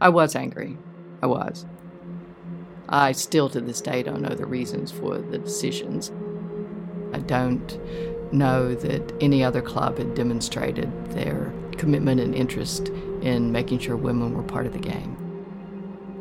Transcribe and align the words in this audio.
I 0.00 0.08
was 0.08 0.34
angry. 0.34 0.78
I 1.22 1.26
was. 1.26 1.66
I 2.88 3.12
still 3.12 3.48
to 3.50 3.60
this 3.60 3.80
day 3.80 4.02
don't 4.02 4.22
know 4.22 4.34
the 4.34 4.46
reasons 4.46 4.90
for 4.90 5.18
the 5.18 5.38
decisions. 5.38 6.12
I 7.12 7.18
don't 7.18 7.78
know 8.32 8.74
that 8.74 9.12
any 9.20 9.44
other 9.44 9.62
club 9.62 9.98
had 9.98 10.14
demonstrated 10.14 10.90
their 11.12 11.52
commitment 11.78 12.20
and 12.20 12.34
interest 12.34 12.88
in 13.22 13.52
making 13.52 13.78
sure 13.78 13.96
women 13.96 14.34
were 14.34 14.42
part 14.42 14.66
of 14.66 14.72
the 14.72 14.78
game. 14.78 15.16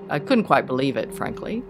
I 0.10 0.20
couldn't 0.20 0.46
quite 0.46 0.66
believe 0.66 0.98
it, 0.98 1.14
frankly. 1.14 1.64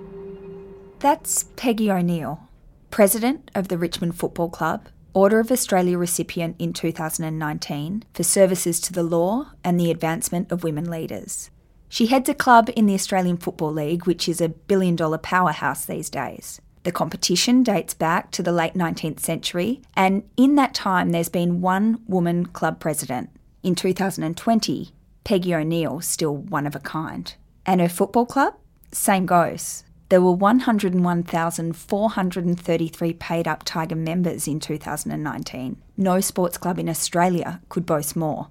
That's 1.00 1.46
Peggy 1.56 1.92
O'Neal, 1.92 2.48
president 2.90 3.50
of 3.56 3.68
the 3.68 3.78
Richmond 3.78 4.16
Football 4.16 4.50
Club, 4.50 4.88
Order 5.14 5.42
of 5.42 5.52
Australia 5.52 5.98
recipient 5.98 6.56
in 6.58 6.72
2019 6.72 8.04
for 8.14 8.24
services 8.24 8.80
to 8.80 8.94
the 8.94 9.04
law 9.04 9.52
and 9.62 9.78
the 9.78 9.92
advancement 9.92 10.52
of 10.52 10.64
women 10.64 10.90
leaders. 10.90 11.50
She 11.92 12.08
heads 12.08 12.28
a 12.30 12.34
club 12.34 12.70
in 12.74 12.86
the 12.86 12.94
Australian 12.94 13.36
Football 13.36 13.74
League, 13.74 14.08
which 14.08 14.30
is 14.30 14.40
a 14.40 14.48
billion 14.48 14.96
dollar 14.96 15.18
powerhouse 15.18 15.84
these 15.84 16.10
days. 16.10 16.62
The 16.84 16.92
competition 16.94 17.64
dates 17.64 17.94
back 17.94 18.32
to 18.32 18.42
the 18.42 18.54
late 18.54 18.76
19th 18.76 19.20
century, 19.20 19.82
and 19.94 20.24
in 20.38 20.56
that 20.56 20.74
time, 20.74 21.10
there's 21.10 21.28
been 21.28 21.60
one 21.60 22.02
woman 22.08 22.46
club 22.46 22.80
president. 22.80 23.30
In 23.62 23.76
2020, 23.76 24.94
Peggy 25.26 25.54
O'Neal, 25.54 26.00
still 26.00 26.38
one 26.38 26.66
of 26.66 26.78
a 26.78 26.80
kind. 26.80 27.36
And 27.66 27.82
her 27.82 27.90
football 27.90 28.26
club? 28.26 28.54
Same 28.94 29.26
goes. 29.26 29.84
There 30.08 30.22
were 30.22 30.32
101,433 30.32 33.14
paid 33.16 33.50
up 33.50 33.64
Tiger 33.66 33.98
members 33.98 34.48
in 34.48 34.62
2019. 34.62 35.82
No 35.98 36.22
sports 36.22 36.58
club 36.58 36.80
in 36.80 36.88
Australia 36.88 37.60
could 37.68 37.86
boast 37.86 38.16
more. 38.16 38.48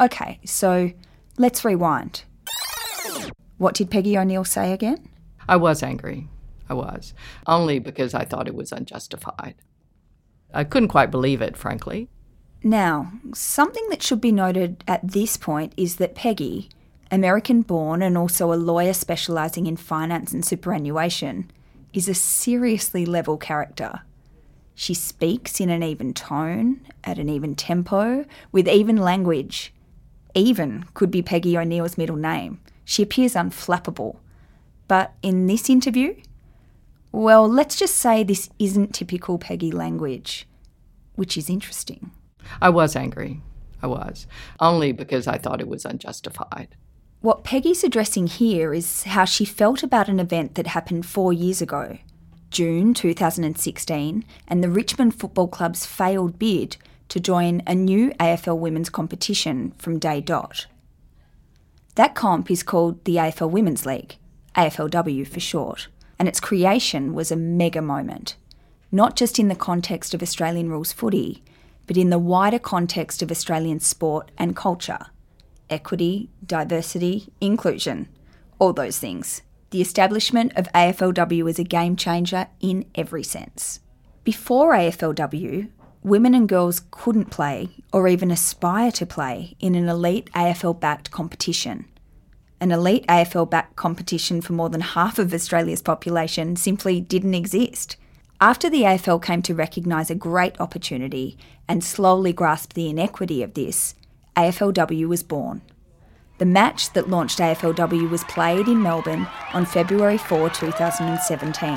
Okay, 0.00 0.40
so 0.46 0.92
let's 1.36 1.62
rewind. 1.62 2.22
What 3.60 3.74
did 3.74 3.90
Peggy 3.90 4.16
O'Neal 4.16 4.44
say 4.44 4.72
again? 4.72 5.06
I 5.46 5.56
was 5.56 5.82
angry. 5.82 6.28
I 6.70 6.72
was. 6.72 7.12
Only 7.46 7.78
because 7.78 8.14
I 8.14 8.24
thought 8.24 8.48
it 8.48 8.54
was 8.54 8.72
unjustified. 8.72 9.54
I 10.54 10.64
couldn't 10.64 10.88
quite 10.88 11.10
believe 11.10 11.42
it, 11.42 11.58
frankly. 11.58 12.08
Now, 12.62 13.12
something 13.34 13.86
that 13.90 14.02
should 14.02 14.22
be 14.22 14.32
noted 14.32 14.82
at 14.88 15.06
this 15.06 15.36
point 15.36 15.74
is 15.76 15.96
that 15.96 16.14
Peggy, 16.14 16.70
American 17.10 17.60
born 17.60 18.00
and 18.00 18.16
also 18.16 18.50
a 18.50 18.54
lawyer 18.54 18.94
specialising 18.94 19.66
in 19.66 19.76
finance 19.76 20.32
and 20.32 20.42
superannuation, 20.42 21.50
is 21.92 22.08
a 22.08 22.14
seriously 22.14 23.04
level 23.04 23.36
character. 23.36 24.00
She 24.74 24.94
speaks 24.94 25.60
in 25.60 25.68
an 25.68 25.82
even 25.82 26.14
tone, 26.14 26.80
at 27.04 27.18
an 27.18 27.28
even 27.28 27.54
tempo, 27.56 28.24
with 28.52 28.66
even 28.66 28.96
language. 28.96 29.74
Even 30.34 30.86
could 30.94 31.10
be 31.10 31.20
Peggy 31.20 31.58
O'Neal's 31.58 31.98
middle 31.98 32.16
name. 32.16 32.58
She 32.84 33.02
appears 33.02 33.34
unflappable. 33.34 34.16
But 34.88 35.12
in 35.22 35.46
this 35.46 35.70
interview, 35.70 36.16
well, 37.12 37.48
let's 37.48 37.76
just 37.76 37.96
say 37.96 38.22
this 38.22 38.50
isn't 38.58 38.94
typical 38.94 39.38
Peggy 39.38 39.70
language, 39.70 40.46
which 41.14 41.36
is 41.36 41.50
interesting. 41.50 42.10
I 42.60 42.70
was 42.70 42.96
angry. 42.96 43.40
I 43.82 43.86
was. 43.86 44.26
Only 44.58 44.92
because 44.92 45.26
I 45.26 45.38
thought 45.38 45.60
it 45.60 45.68
was 45.68 45.84
unjustified. 45.84 46.76
What 47.20 47.44
Peggy's 47.44 47.84
addressing 47.84 48.28
here 48.28 48.72
is 48.72 49.04
how 49.04 49.24
she 49.26 49.44
felt 49.44 49.82
about 49.82 50.08
an 50.08 50.20
event 50.20 50.54
that 50.54 50.68
happened 50.68 51.04
four 51.04 51.32
years 51.32 51.60
ago, 51.60 51.98
June 52.50 52.94
2016, 52.94 54.24
and 54.48 54.64
the 54.64 54.70
Richmond 54.70 55.14
Football 55.14 55.48
Club's 55.48 55.84
failed 55.84 56.38
bid 56.38 56.76
to 57.08 57.20
join 57.20 57.62
a 57.66 57.74
new 57.74 58.10
AFL 58.12 58.58
women's 58.58 58.88
competition 58.88 59.72
from 59.76 59.98
day 59.98 60.20
dot. 60.20 60.66
That 61.96 62.14
comp 62.14 62.50
is 62.50 62.62
called 62.62 63.04
the 63.04 63.16
AFL 63.16 63.50
Women's 63.50 63.84
League, 63.84 64.16
AFLW 64.54 65.26
for 65.26 65.40
short, 65.40 65.88
and 66.18 66.28
its 66.28 66.40
creation 66.40 67.14
was 67.14 67.30
a 67.32 67.36
mega 67.36 67.82
moment, 67.82 68.36
not 68.92 69.16
just 69.16 69.38
in 69.38 69.48
the 69.48 69.54
context 69.56 70.14
of 70.14 70.22
Australian 70.22 70.70
rules 70.70 70.92
footy, 70.92 71.42
but 71.86 71.96
in 71.96 72.10
the 72.10 72.18
wider 72.18 72.58
context 72.58 73.22
of 73.22 73.30
Australian 73.30 73.80
sport 73.80 74.30
and 74.38 74.54
culture 74.54 75.06
equity, 75.68 76.28
diversity, 76.44 77.32
inclusion, 77.40 78.08
all 78.58 78.72
those 78.72 78.98
things. 78.98 79.42
The 79.70 79.80
establishment 79.80 80.52
of 80.56 80.66
AFLW 80.74 81.48
is 81.48 81.58
a 81.58 81.64
game 81.64 81.94
changer 81.94 82.48
in 82.60 82.86
every 82.96 83.22
sense. 83.22 83.80
Before 84.24 84.72
AFLW, 84.72 85.70
women 86.02 86.34
and 86.34 86.48
girls 86.48 86.82
couldn't 86.90 87.30
play 87.30 87.68
or 87.92 88.08
even 88.08 88.30
aspire 88.30 88.90
to 88.92 89.06
play 89.06 89.54
in 89.60 89.74
an 89.74 89.88
elite 89.88 90.28
AFL 90.34 90.80
backed 90.80 91.10
competition. 91.10 91.84
An 92.62 92.72
elite 92.72 93.06
AFL 93.06 93.48
backed 93.48 93.76
competition 93.76 94.42
for 94.42 94.52
more 94.52 94.68
than 94.68 94.82
half 94.82 95.18
of 95.18 95.32
Australia's 95.32 95.80
population 95.80 96.56
simply 96.56 97.00
didn't 97.00 97.34
exist. 97.34 97.96
After 98.38 98.68
the 98.68 98.82
AFL 98.82 99.22
came 99.22 99.40
to 99.42 99.54
recognise 99.54 100.10
a 100.10 100.14
great 100.14 100.60
opportunity 100.60 101.38
and 101.66 101.82
slowly 101.82 102.34
grasp 102.34 102.74
the 102.74 102.90
inequity 102.90 103.42
of 103.42 103.54
this, 103.54 103.94
AFLW 104.36 105.08
was 105.08 105.22
born. 105.22 105.62
The 106.36 106.44
match 106.44 106.92
that 106.92 107.08
launched 107.08 107.38
AFLW 107.38 108.10
was 108.10 108.24
played 108.24 108.68
in 108.68 108.82
Melbourne 108.82 109.26
on 109.54 109.64
February 109.64 110.18
4, 110.18 110.50
2017, 110.50 111.68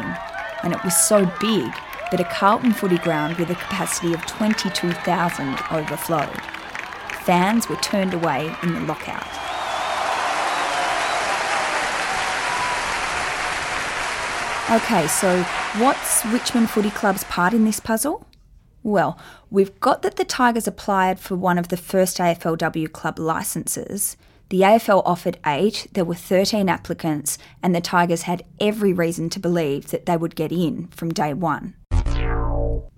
and 0.63 0.73
it 0.73 0.83
was 0.83 0.97
so 0.97 1.25
big 1.39 1.71
that 2.11 2.19
a 2.19 2.25
Carlton 2.25 2.73
footy 2.73 2.97
ground 2.97 3.37
with 3.37 3.49
a 3.49 3.55
capacity 3.55 4.13
of 4.13 4.25
22,000 4.25 5.57
overflowed. 5.71 6.41
Fans 7.23 7.69
were 7.69 7.77
turned 7.77 8.13
away 8.13 8.53
in 8.63 8.73
the 8.73 8.81
lockout. 8.81 9.52
Okay, 14.71 15.07
so 15.07 15.43
what's 15.77 16.25
Richmond 16.25 16.69
Footy 16.69 16.89
Club's 16.89 17.25
part 17.25 17.53
in 17.53 17.65
this 17.65 17.81
puzzle? 17.81 18.25
Well, 18.81 19.19
we've 19.49 19.77
got 19.81 20.01
that 20.03 20.15
the 20.15 20.23
Tigers 20.23 20.67
applied 20.67 21.19
for 21.19 21.35
one 21.35 21.57
of 21.57 21.67
the 21.67 21.77
first 21.77 22.17
AFLW 22.17 22.91
club 22.93 23.19
licences. 23.19 24.15
The 24.49 24.61
AFL 24.61 25.03
offered 25.05 25.37
eight, 25.45 25.87
there 25.93 26.05
were 26.05 26.15
13 26.15 26.69
applicants, 26.69 27.37
and 27.61 27.75
the 27.75 27.81
Tigers 27.81 28.23
had 28.23 28.43
every 28.59 28.93
reason 28.93 29.29
to 29.31 29.39
believe 29.39 29.91
that 29.91 30.05
they 30.05 30.15
would 30.15 30.35
get 30.35 30.51
in 30.51 30.87
from 30.87 31.13
day 31.13 31.33
one. 31.33 31.75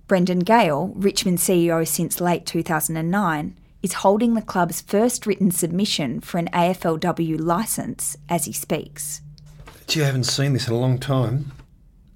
Brendon 0.06 0.38
Gale, 0.38 0.92
Richmond 0.94 1.38
CEO 1.38 1.86
since 1.86 2.20
late 2.20 2.46
2009, 2.46 3.56
is 3.82 3.92
holding 3.94 4.34
the 4.34 4.42
club's 4.42 4.80
first 4.80 5.26
written 5.26 5.50
submission 5.50 6.20
for 6.20 6.38
an 6.38 6.48
AFLW 6.52 7.40
licence 7.40 8.16
as 8.28 8.44
he 8.44 8.52
speaks. 8.52 9.20
Gee, 9.86 10.02
I 10.02 10.06
haven't 10.06 10.24
seen 10.24 10.52
this 10.52 10.66
in 10.66 10.74
a 10.74 10.78
long 10.78 10.98
time. 10.98 11.52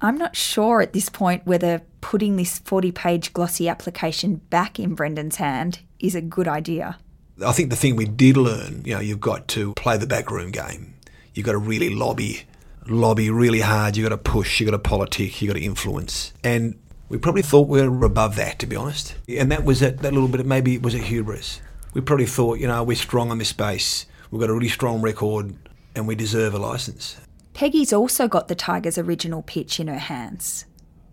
I'm 0.01 0.17
not 0.17 0.35
sure 0.35 0.81
at 0.81 0.93
this 0.93 1.09
point 1.09 1.45
whether 1.45 1.81
putting 2.01 2.35
this 2.35 2.59
40 2.59 2.91
page 2.91 3.33
glossy 3.33 3.69
application 3.69 4.37
back 4.49 4.79
in 4.79 4.95
Brendon's 4.95 5.37
hand 5.37 5.79
is 5.99 6.15
a 6.15 6.21
good 6.21 6.47
idea. 6.47 6.97
I 7.45 7.53
think 7.53 7.69
the 7.69 7.75
thing 7.75 7.95
we 7.95 8.05
did 8.05 8.35
learn, 8.35 8.83
you 8.85 8.93
know, 8.93 8.99
you've 8.99 9.21
got 9.21 9.47
to 9.49 9.73
play 9.75 9.97
the 9.97 10.07
backroom 10.07 10.51
game. 10.51 10.95
You've 11.33 11.45
got 11.45 11.53
to 11.53 11.57
really 11.57 11.89
lobby, 11.89 12.43
lobby 12.87 13.29
really 13.29 13.61
hard. 13.61 13.95
You've 13.95 14.09
got 14.09 14.15
to 14.15 14.31
push, 14.31 14.59
you've 14.59 14.69
got 14.69 14.77
to 14.77 14.79
politic, 14.79 15.41
you've 15.41 15.53
got 15.53 15.57
to 15.59 15.65
influence. 15.65 16.33
And 16.43 16.77
we 17.09 17.17
probably 17.17 17.41
thought 17.41 17.67
we 17.67 17.81
were 17.87 18.05
above 18.05 18.35
that, 18.35 18.59
to 18.59 18.65
be 18.65 18.75
honest. 18.75 19.15
And 19.27 19.51
that 19.51 19.63
was 19.63 19.79
that, 19.79 19.99
that 19.99 20.13
little 20.13 20.27
bit 20.27 20.41
of 20.41 20.45
maybe 20.45 20.75
it 20.75 20.83
was 20.83 20.93
a 20.93 20.99
hubris. 20.99 21.61
We 21.93 22.01
probably 22.01 22.25
thought, 22.25 22.59
you 22.59 22.67
know, 22.67 22.83
we're 22.83 22.95
strong 22.95 23.31
on 23.31 23.37
this 23.37 23.49
space. 23.49 24.05
We've 24.29 24.39
got 24.39 24.49
a 24.49 24.53
really 24.53 24.69
strong 24.69 25.01
record 25.01 25.55
and 25.95 26.07
we 26.07 26.15
deserve 26.15 26.53
a 26.53 26.59
licence. 26.59 27.17
Peggy's 27.53 27.93
also 27.93 28.27
got 28.27 28.47
the 28.47 28.55
Tigers' 28.55 28.97
original 28.97 29.41
pitch 29.41 29.79
in 29.79 29.87
her 29.87 29.97
hands. 29.97 30.65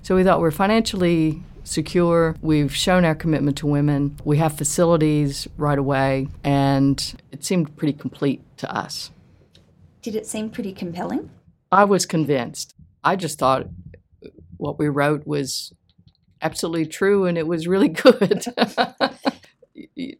So 0.03 0.15
we 0.15 0.25
thought 0.25 0.41
we're 0.41 0.51
financially 0.51 1.43
secure. 1.65 2.37
We've 2.41 2.75
shown 2.75 3.05
our 3.05 3.15
commitment 3.15 3.59
to 3.59 3.67
women. 3.67 4.19
We 4.25 4.39
have 4.39 4.57
facilities 4.57 5.47
right 5.57 5.79
away, 5.79 6.29
and 6.45 7.21
it 7.33 7.45
seemed 7.45 7.77
pretty 7.77 7.93
complete 7.93 8.43
to 8.59 8.75
us. 8.75 9.11
Did 10.03 10.15
it 10.15 10.27
seem 10.27 10.51
pretty 10.51 10.73
compelling? 10.73 11.31
I 11.71 11.85
was 11.85 12.07
convinced. 12.07 12.75
I 13.05 13.17
just 13.17 13.39
thought 13.39 13.69
what 14.57 14.79
we 14.79 14.89
wrote 14.89 15.27
was 15.27 15.73
absolutely 16.41 16.87
true 16.87 17.27
and 17.27 17.37
it 17.37 17.47
was 17.47 17.67
really 17.67 17.89
good. 17.89 18.45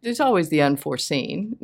There's 0.01 0.19
always 0.19 0.49
the 0.49 0.61
unforeseen 0.61 1.57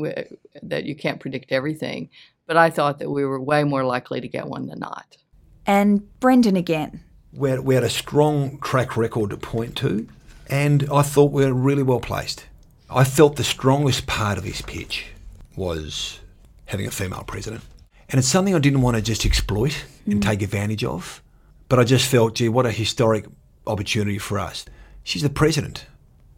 that 0.62 0.86
you 0.86 0.96
can't 0.96 1.20
predict 1.20 1.52
everything, 1.52 2.10
but 2.48 2.58
I 2.58 2.70
thought 2.70 3.00
that 3.00 3.10
we 3.10 3.26
were 3.26 3.40
way 3.40 3.64
more 3.64 3.84
likely 3.84 4.22
to 4.22 4.28
get 4.28 4.48
one 4.48 4.68
than 4.68 4.80
not. 4.80 5.18
And 5.66 6.08
Brendon 6.20 6.56
again. 6.56 7.04
We 7.34 7.50
had, 7.50 7.60
we 7.62 7.76
had 7.76 7.84
a 7.84 7.90
strong 7.90 8.60
track 8.60 8.96
record 8.96 9.32
to 9.32 9.38
point 9.38 9.76
to, 9.78 10.08
and 10.48 10.88
I 10.92 11.02
thought 11.02 11.32
we 11.32 11.46
were 11.46 11.54
really 11.54 11.84
well 11.84 12.00
placed. 12.00 12.46
I 12.90 13.04
felt 13.04 13.36
the 13.36 13.44
strongest 13.44 14.06
part 14.06 14.38
of 14.38 14.44
his 14.44 14.62
pitch 14.62 15.08
was 15.56 16.20
having 16.66 16.86
a 16.86 16.92
female 16.92 17.24
president. 17.26 17.64
And 18.10 18.20
it's 18.20 18.28
something 18.28 18.54
I 18.54 18.60
didn't 18.60 18.82
want 18.82 18.96
to 18.96 19.02
just 19.02 19.26
exploit 19.26 19.86
and 20.06 20.16
mm-hmm. 20.16 20.30
take 20.30 20.42
advantage 20.44 20.84
of. 20.84 21.22
But 21.68 21.80
I 21.80 21.84
just 21.84 22.10
felt, 22.10 22.36
gee, 22.36 22.50
what 22.50 22.68
a 22.68 22.72
historic 22.72 23.26
opportunity 23.66 24.20
for 24.20 24.38
us. 24.38 24.66
She's 25.04 25.24
the 25.24 25.30
president 25.30 25.88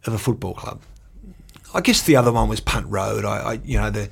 of 0.06 0.14
a 0.14 0.18
football 0.18 0.54
club. 0.54 0.80
I 1.74 1.80
guess 1.80 2.02
the 2.02 2.16
other 2.16 2.32
one 2.32 2.48
was 2.48 2.60
Punt 2.60 2.86
Road. 2.88 3.24
I, 3.24 3.36
I 3.36 3.52
you 3.64 3.78
know, 3.78 3.90
the 3.90 4.10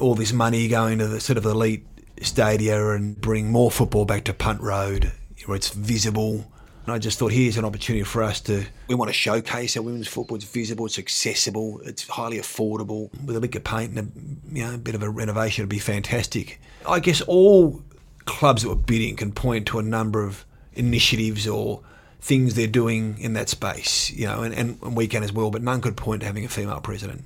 all 0.00 0.14
this 0.14 0.32
money 0.32 0.68
going 0.68 0.98
to 0.98 1.06
the 1.06 1.20
sort 1.20 1.38
of 1.38 1.44
elite 1.44 1.86
stadia 2.20 2.90
and 2.90 3.20
bring 3.20 3.50
more 3.50 3.70
football 3.70 4.04
back 4.04 4.24
to 4.24 4.34
Punt 4.34 4.60
Road 4.60 5.12
where 5.46 5.56
it's 5.56 5.70
visible. 5.70 6.50
And 6.84 6.94
I 6.94 6.98
just 6.98 7.18
thought 7.18 7.32
here's 7.32 7.56
an 7.56 7.64
opportunity 7.64 8.04
for 8.04 8.22
us 8.22 8.40
to. 8.42 8.64
We 8.88 8.94
want 8.94 9.08
to 9.08 9.12
showcase 9.12 9.76
our 9.76 9.82
women's 9.82 10.06
football. 10.06 10.36
It's 10.36 10.44
visible, 10.44 10.86
it's 10.86 10.98
accessible, 10.98 11.80
it's 11.84 12.06
highly 12.06 12.38
affordable. 12.38 13.10
With 13.24 13.36
a 13.36 13.40
lick 13.40 13.56
of 13.56 13.64
paint 13.64 13.96
and 13.96 13.98
a, 13.98 14.56
you 14.56 14.64
know, 14.64 14.74
a 14.74 14.78
bit 14.78 14.94
of 14.94 15.02
a 15.02 15.10
renovation, 15.10 15.62
it'd 15.62 15.70
be 15.70 15.78
fantastic. 15.78 16.60
I 16.86 17.00
guess 17.00 17.20
all 17.22 17.82
clubs 18.24 18.62
that 18.62 18.68
were 18.68 18.76
bidding 18.76 19.16
can 19.16 19.32
point 19.32 19.66
to 19.68 19.78
a 19.78 19.82
number 19.82 20.22
of 20.22 20.44
initiatives 20.74 21.48
or 21.48 21.82
things 22.26 22.54
they're 22.54 22.66
doing 22.66 23.16
in 23.20 23.34
that 23.34 23.48
space, 23.48 24.10
you 24.10 24.26
know, 24.26 24.42
and, 24.42 24.52
and 24.52 24.96
we 24.96 25.06
can 25.06 25.22
as 25.22 25.32
well, 25.32 25.48
but 25.50 25.62
none 25.62 25.80
could 25.80 25.96
point 25.96 26.20
to 26.20 26.26
having 26.26 26.44
a 26.44 26.48
female 26.48 26.80
president. 26.80 27.22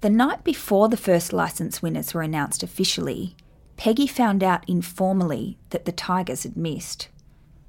The 0.00 0.08
night 0.08 0.44
before 0.44 0.88
the 0.88 0.96
first 0.96 1.32
licence 1.32 1.82
winners 1.82 2.14
were 2.14 2.22
announced 2.22 2.62
officially, 2.62 3.34
Peggy 3.76 4.06
found 4.06 4.44
out 4.44 4.68
informally 4.68 5.58
that 5.70 5.86
the 5.86 5.92
Tigers 5.92 6.44
had 6.44 6.56
missed. 6.56 7.08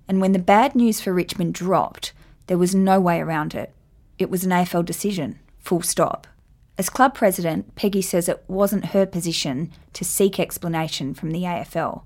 And 0.07 0.21
when 0.21 0.33
the 0.33 0.39
bad 0.39 0.75
news 0.75 1.01
for 1.01 1.11
Richmond 1.11 1.55
dropped, 1.55 2.13
there 2.45 2.57
was 2.59 2.75
no 2.75 2.99
way 2.99 3.19
around 3.19 3.55
it. 3.55 3.73
It 4.19 4.29
was 4.29 4.43
an 4.43 4.51
AFL 4.51 4.85
decision, 4.85 5.39
full 5.57 5.81
stop. 5.81 6.27
As 6.77 6.89
club 6.91 7.15
president, 7.15 7.73
Peggy 7.75 8.03
says 8.03 8.29
it 8.29 8.43
wasn't 8.47 8.87
her 8.87 9.07
position 9.07 9.71
to 9.93 10.05
seek 10.05 10.39
explanation 10.39 11.15
from 11.15 11.31
the 11.31 11.43
AFL. 11.43 12.03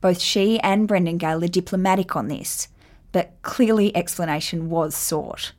Both 0.00 0.20
she 0.20 0.58
and 0.60 0.88
Brendon 0.88 1.18
Gale 1.18 1.44
are 1.44 1.48
diplomatic 1.48 2.16
on 2.16 2.26
this, 2.26 2.66
but 3.12 3.32
clearly 3.42 3.94
explanation 3.96 4.70
was 4.70 4.94
sought, 4.96 5.52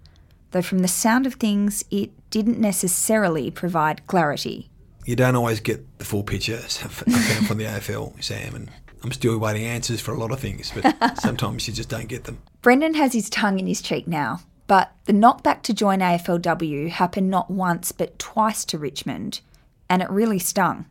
though 0.52 0.62
from 0.62 0.80
the 0.80 0.88
sound 0.88 1.26
of 1.26 1.36
things, 1.36 1.84
it 1.92 2.12
didn't 2.30 2.60
necessarily 2.60 3.52
provide 3.52 4.06
clarity. 4.08 4.70
You 5.06 5.16
don't 5.16 5.36
always 5.36 5.60
get 5.60 6.00
the 6.00 6.06
full 6.06 6.24
picture 6.24 6.58
from 7.48 7.58
the 7.58 7.66
AFL, 7.66 8.22
Sam, 8.22 8.56
and 8.56 8.70
I'm 9.04 9.12
still 9.12 9.38
waiting 9.38 9.64
answers 9.64 10.02
for 10.02 10.14
a 10.14 10.18
lot 10.20 10.32
of 10.32 10.40
things, 10.40 10.72
but 10.74 11.20
sometimes 11.22 11.68
you 11.68 11.74
just 11.74 11.90
don't 11.90 12.08
get 12.08 12.26
them. 12.26 12.40
Brendon 12.62 12.94
has 12.96 13.14
his 13.14 13.30
tongue 13.30 13.60
in 13.60 13.68
his 13.68 13.82
cheek 13.82 14.08
now, 14.08 14.42
but 14.68 14.92
the 15.06 15.14
knockback 15.14 15.62
to 15.64 15.74
join 15.74 16.00
AFLW 16.00 16.90
happened 16.90 17.30
not 17.30 17.50
once 17.50 17.92
but 17.92 18.20
twice 18.20 18.66
to 18.66 18.78
Richmond, 18.78 19.40
and 19.90 20.02
it 20.02 20.10
really 20.10 20.40
stung. 20.40 20.86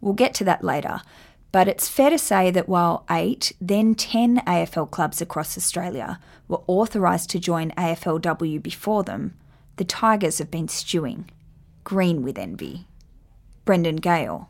We'll 0.00 0.14
get 0.14 0.32
to 0.34 0.44
that 0.44 0.64
later, 0.64 1.02
but 1.50 1.68
it's 1.68 1.88
fair 1.88 2.10
to 2.10 2.18
say 2.18 2.50
that 2.50 2.68
while 2.68 3.04
eight, 3.10 3.52
then 3.60 3.94
10 3.94 4.40
AFL 4.40 4.90
clubs 4.90 5.20
across 5.20 5.56
Australia 5.56 6.20
were 6.46 6.60
authorised 6.66 7.30
to 7.30 7.38
join 7.38 7.70
AFLW 7.72 8.62
before 8.62 9.02
them, 9.02 9.34
the 9.76 9.84
Tigers 9.84 10.38
have 10.38 10.50
been 10.50 10.68
stewing, 10.68 11.30
green 11.84 12.22
with 12.22 12.38
envy. 12.38 12.86
Brendon 13.64 13.96
Gale. 13.96 14.48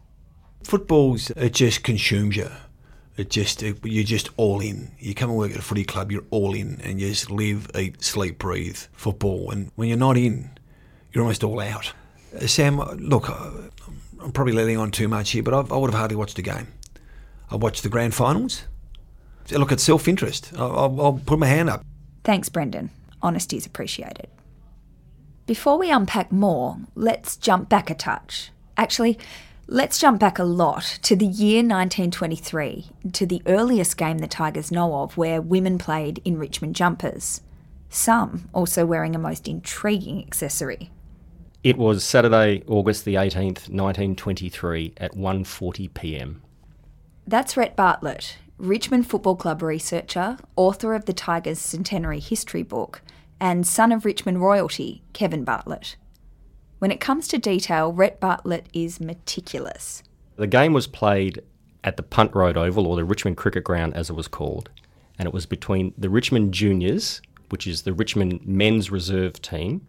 Football's 0.62 1.30
it 1.30 1.54
just 1.54 1.82
consumes 1.82 2.36
you. 2.36 2.50
It 3.16 3.30
just 3.30 3.62
it, 3.64 3.84
you're 3.84 4.04
just 4.04 4.30
all 4.36 4.60
in. 4.60 4.92
You 4.98 5.14
come 5.14 5.30
and 5.30 5.38
work 5.38 5.50
at 5.50 5.58
a 5.58 5.62
footy 5.62 5.84
club, 5.84 6.12
you're 6.12 6.24
all 6.30 6.54
in, 6.54 6.80
and 6.82 7.00
you 7.00 7.08
just 7.08 7.30
live, 7.30 7.68
eat, 7.76 8.02
sleep, 8.02 8.38
breathe 8.38 8.76
football. 8.92 9.50
And 9.50 9.72
when 9.74 9.88
you're 9.88 9.98
not 9.98 10.16
in, 10.16 10.50
you're 11.12 11.22
almost 11.22 11.42
all 11.42 11.60
out. 11.60 11.92
Uh, 12.34 12.46
Sam, 12.46 12.78
look, 12.78 13.28
uh, 13.28 13.50
I'm 14.20 14.30
probably 14.32 14.52
letting 14.52 14.78
on 14.78 14.92
too 14.92 15.08
much 15.08 15.30
here, 15.30 15.42
but 15.42 15.52
I've, 15.52 15.72
I 15.72 15.76
would 15.76 15.90
have 15.90 15.98
hardly 15.98 16.16
watched 16.16 16.38
a 16.38 16.42
game. 16.42 16.68
I 17.50 17.56
watched 17.56 17.82
the 17.82 17.88
grand 17.88 18.14
finals. 18.14 18.64
Look, 19.50 19.72
it's 19.72 19.82
self 19.82 20.08
interest. 20.08 20.52
I'll, 20.56 21.00
I'll 21.00 21.20
put 21.24 21.38
my 21.38 21.46
hand 21.46 21.70
up. 21.70 21.82
Thanks, 22.24 22.48
Brendon. 22.48 22.90
Honesty 23.22 23.56
is 23.56 23.66
appreciated. 23.66 24.28
Before 25.46 25.78
we 25.78 25.90
unpack 25.90 26.30
more, 26.30 26.76
let's 26.94 27.36
jump 27.36 27.70
back 27.70 27.88
a 27.88 27.94
touch. 27.94 28.50
Actually, 28.76 29.18
let's 29.66 29.98
jump 29.98 30.20
back 30.20 30.38
a 30.38 30.44
lot 30.44 30.98
to 31.02 31.16
the 31.16 31.24
year 31.24 31.60
1923, 31.60 32.90
to 33.12 33.24
the 33.24 33.40
earliest 33.46 33.96
game 33.96 34.18
the 34.18 34.26
Tigers 34.26 34.70
know 34.70 34.96
of 34.96 35.16
where 35.16 35.40
women 35.40 35.78
played 35.78 36.20
in 36.24 36.38
Richmond 36.38 36.76
jumpers. 36.76 37.40
Some 37.88 38.50
also 38.52 38.84
wearing 38.84 39.16
a 39.16 39.18
most 39.18 39.48
intriguing 39.48 40.22
accessory. 40.22 40.90
It 41.64 41.78
was 41.78 42.04
Saturday, 42.04 42.62
August 42.66 43.06
the 43.06 43.14
18th, 43.14 43.70
1923 43.70 44.92
at 44.98 45.14
1:40 45.14 45.94
p.m. 45.94 46.42
That's 47.28 47.58
Rhett 47.58 47.76
Bartlett, 47.76 48.38
Richmond 48.56 49.06
Football 49.06 49.36
Club 49.36 49.60
researcher, 49.60 50.38
author 50.56 50.94
of 50.94 51.04
the 51.04 51.12
Tigers 51.12 51.58
Centenary 51.58 52.20
History 52.20 52.62
book, 52.62 53.02
and 53.38 53.66
son 53.66 53.92
of 53.92 54.06
Richmond 54.06 54.40
royalty, 54.40 55.02
Kevin 55.12 55.44
Bartlett. 55.44 55.96
When 56.78 56.90
it 56.90 57.00
comes 57.00 57.28
to 57.28 57.36
detail, 57.36 57.92
Rhett 57.92 58.18
Bartlett 58.18 58.70
is 58.72 58.98
meticulous. 58.98 60.02
The 60.36 60.46
game 60.46 60.72
was 60.72 60.86
played 60.86 61.42
at 61.84 61.98
the 61.98 62.02
Punt 62.02 62.34
Road 62.34 62.56
Oval, 62.56 62.86
or 62.86 62.96
the 62.96 63.04
Richmond 63.04 63.36
Cricket 63.36 63.62
Ground 63.62 63.92
as 63.92 64.08
it 64.08 64.14
was 64.14 64.26
called, 64.26 64.70
and 65.18 65.28
it 65.28 65.34
was 65.34 65.44
between 65.44 65.92
the 65.98 66.08
Richmond 66.08 66.54
Juniors, 66.54 67.20
which 67.50 67.66
is 67.66 67.82
the 67.82 67.92
Richmond 67.92 68.46
men's 68.46 68.90
reserve 68.90 69.42
team, 69.42 69.86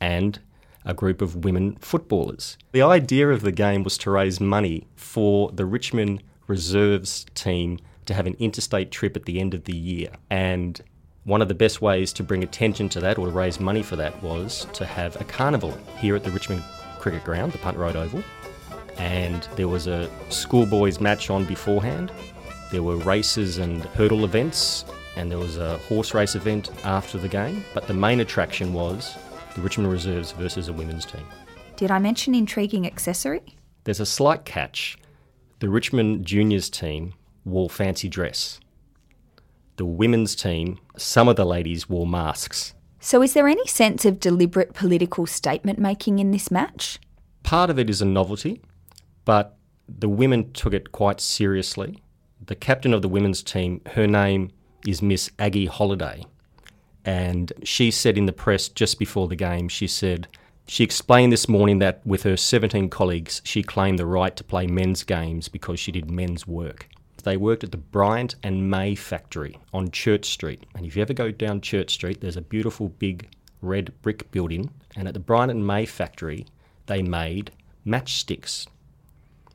and 0.00 0.40
a 0.84 0.94
group 0.94 1.22
of 1.22 1.44
women 1.44 1.76
footballers. 1.76 2.58
The 2.72 2.82
idea 2.82 3.28
of 3.28 3.42
the 3.42 3.52
game 3.52 3.84
was 3.84 3.96
to 3.98 4.10
raise 4.10 4.40
money 4.40 4.88
for 4.96 5.52
the 5.52 5.64
Richmond 5.64 6.24
reserves 6.52 7.24
team 7.34 7.78
to 8.04 8.12
have 8.12 8.26
an 8.26 8.36
interstate 8.38 8.90
trip 8.90 9.16
at 9.16 9.24
the 9.24 9.40
end 9.40 9.54
of 9.54 9.64
the 9.64 9.74
year. 9.74 10.10
And 10.28 10.78
one 11.24 11.40
of 11.40 11.48
the 11.48 11.54
best 11.54 11.80
ways 11.80 12.12
to 12.12 12.22
bring 12.22 12.42
attention 12.42 12.90
to 12.90 13.00
that 13.00 13.16
or 13.16 13.26
to 13.26 13.32
raise 13.32 13.58
money 13.58 13.82
for 13.82 13.96
that 13.96 14.22
was 14.22 14.66
to 14.74 14.84
have 14.84 15.18
a 15.18 15.24
carnival 15.24 15.72
here 15.96 16.14
at 16.14 16.24
the 16.24 16.30
Richmond 16.30 16.62
Cricket 16.98 17.24
Ground, 17.24 17.52
the 17.52 17.58
Punt 17.58 17.78
Road 17.78 17.96
Oval. 17.96 18.22
And 18.98 19.48
there 19.56 19.68
was 19.68 19.86
a 19.86 20.10
schoolboys 20.28 21.00
match 21.00 21.30
on 21.30 21.46
beforehand. 21.46 22.12
There 22.70 22.82
were 22.82 22.96
races 22.96 23.56
and 23.56 23.82
hurdle 23.96 24.26
events, 24.26 24.84
and 25.16 25.30
there 25.30 25.38
was 25.38 25.56
a 25.56 25.78
horse 25.88 26.12
race 26.12 26.34
event 26.34 26.70
after 26.84 27.16
the 27.16 27.28
game. 27.28 27.64
But 27.72 27.86
the 27.86 27.94
main 27.94 28.20
attraction 28.20 28.74
was 28.74 29.16
the 29.54 29.62
Richmond 29.62 29.90
Reserves 29.90 30.32
versus 30.32 30.68
a 30.68 30.72
women's 30.74 31.06
team. 31.06 31.24
Did 31.76 31.90
I 31.90 31.98
mention 31.98 32.34
intriguing 32.34 32.86
accessory? 32.86 33.42
There's 33.84 34.00
a 34.00 34.06
slight 34.06 34.44
catch 34.44 34.98
the 35.62 35.68
Richmond 35.68 36.26
juniors 36.26 36.68
team 36.68 37.14
wore 37.44 37.70
fancy 37.70 38.08
dress. 38.08 38.58
The 39.76 39.84
women's 39.84 40.34
team, 40.34 40.80
some 40.96 41.28
of 41.28 41.36
the 41.36 41.44
ladies 41.44 41.88
wore 41.88 42.04
masks. 42.04 42.74
So, 42.98 43.22
is 43.22 43.32
there 43.32 43.46
any 43.46 43.64
sense 43.68 44.04
of 44.04 44.18
deliberate 44.18 44.74
political 44.74 45.24
statement 45.24 45.78
making 45.78 46.18
in 46.18 46.32
this 46.32 46.50
match? 46.50 46.98
Part 47.44 47.70
of 47.70 47.78
it 47.78 47.88
is 47.88 48.02
a 48.02 48.04
novelty, 48.04 48.60
but 49.24 49.56
the 49.88 50.08
women 50.08 50.52
took 50.52 50.74
it 50.74 50.90
quite 50.90 51.20
seriously. 51.20 52.02
The 52.44 52.56
captain 52.56 52.92
of 52.92 53.02
the 53.02 53.08
women's 53.08 53.40
team, 53.40 53.82
her 53.92 54.08
name 54.08 54.50
is 54.84 55.00
Miss 55.00 55.30
Aggie 55.38 55.66
Holiday. 55.66 56.24
And 57.04 57.52
she 57.62 57.92
said 57.92 58.18
in 58.18 58.26
the 58.26 58.32
press 58.32 58.68
just 58.68 58.98
before 58.98 59.28
the 59.28 59.36
game, 59.36 59.68
she 59.68 59.86
said, 59.86 60.26
she 60.66 60.84
explained 60.84 61.32
this 61.32 61.48
morning 61.48 61.78
that 61.80 62.00
with 62.06 62.22
her 62.22 62.36
17 62.36 62.88
colleagues, 62.88 63.42
she 63.44 63.62
claimed 63.62 63.98
the 63.98 64.06
right 64.06 64.34
to 64.36 64.44
play 64.44 64.66
men's 64.66 65.02
games 65.02 65.48
because 65.48 65.80
she 65.80 65.92
did 65.92 66.10
men's 66.10 66.46
work. 66.46 66.88
They 67.24 67.36
worked 67.36 67.62
at 67.62 67.70
the 67.70 67.76
Bryant 67.76 68.34
and 68.42 68.70
May 68.70 68.94
factory 68.94 69.58
on 69.72 69.90
Church 69.90 70.26
Street. 70.26 70.64
And 70.74 70.84
if 70.84 70.96
you 70.96 71.02
ever 71.02 71.12
go 71.12 71.30
down 71.30 71.60
Church 71.60 71.92
Street, 71.92 72.20
there's 72.20 72.36
a 72.36 72.42
beautiful 72.42 72.88
big 72.88 73.28
red 73.60 73.92
brick 74.02 74.30
building. 74.30 74.70
And 74.96 75.06
at 75.06 75.14
the 75.14 75.20
Bryant 75.20 75.52
and 75.52 75.66
May 75.66 75.86
factory, 75.86 76.46
they 76.86 77.02
made 77.02 77.52
matchsticks, 77.86 78.66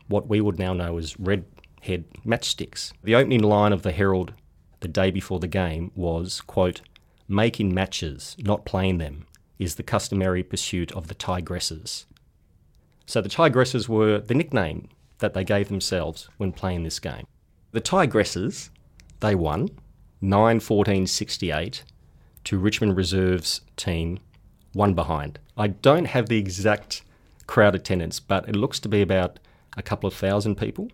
what 0.07 0.27
we 0.27 0.39
would 0.39 0.59
now 0.59 0.73
know 0.73 0.97
as 0.97 1.19
red 1.19 1.45
head 1.81 2.05
matchsticks. 2.25 2.93
The 3.03 3.15
opening 3.15 3.43
line 3.43 3.73
of 3.73 3.81
the 3.81 3.91
Herald 3.91 4.33
the 4.79 4.87
day 4.87 5.11
before 5.11 5.39
the 5.39 5.47
game 5.47 5.91
was, 5.95 6.41
quote, 6.41 6.81
making 7.27 7.73
matches, 7.73 8.37
not 8.39 8.65
playing 8.65 8.99
them 8.99 9.25
is 9.59 9.75
the 9.75 9.83
customary 9.83 10.43
pursuit 10.43 10.91
of 10.91 11.07
the 11.07 11.15
tigresses. 11.15 12.05
So 13.05 13.21
the 13.21 13.29
tigresses 13.29 13.87
were 13.87 14.19
the 14.19 14.33
nickname 14.33 14.89
that 15.19 15.33
they 15.33 15.43
gave 15.43 15.69
themselves 15.69 16.29
when 16.37 16.51
playing 16.51 16.83
this 16.83 16.99
game. 16.99 17.25
The 17.71 17.81
tigresses, 17.81 18.69
they 19.19 19.35
won 19.35 19.69
9 20.21 20.59
14 20.59 21.07
68 21.07 21.83
to 22.43 22.57
Richmond 22.57 22.97
Reserves 22.97 23.61
team, 23.75 24.19
one 24.73 24.93
behind. 24.93 25.39
I 25.57 25.67
don't 25.67 26.05
have 26.05 26.27
the 26.27 26.37
exact 26.37 27.03
crowd 27.45 27.75
attendance, 27.75 28.19
but 28.19 28.47
it 28.47 28.55
looks 28.55 28.79
to 28.81 28.89
be 28.89 29.01
about 29.01 29.39
a 29.75 29.81
couple 29.81 30.07
of 30.07 30.13
thousand 30.13 30.55
people. 30.55 30.89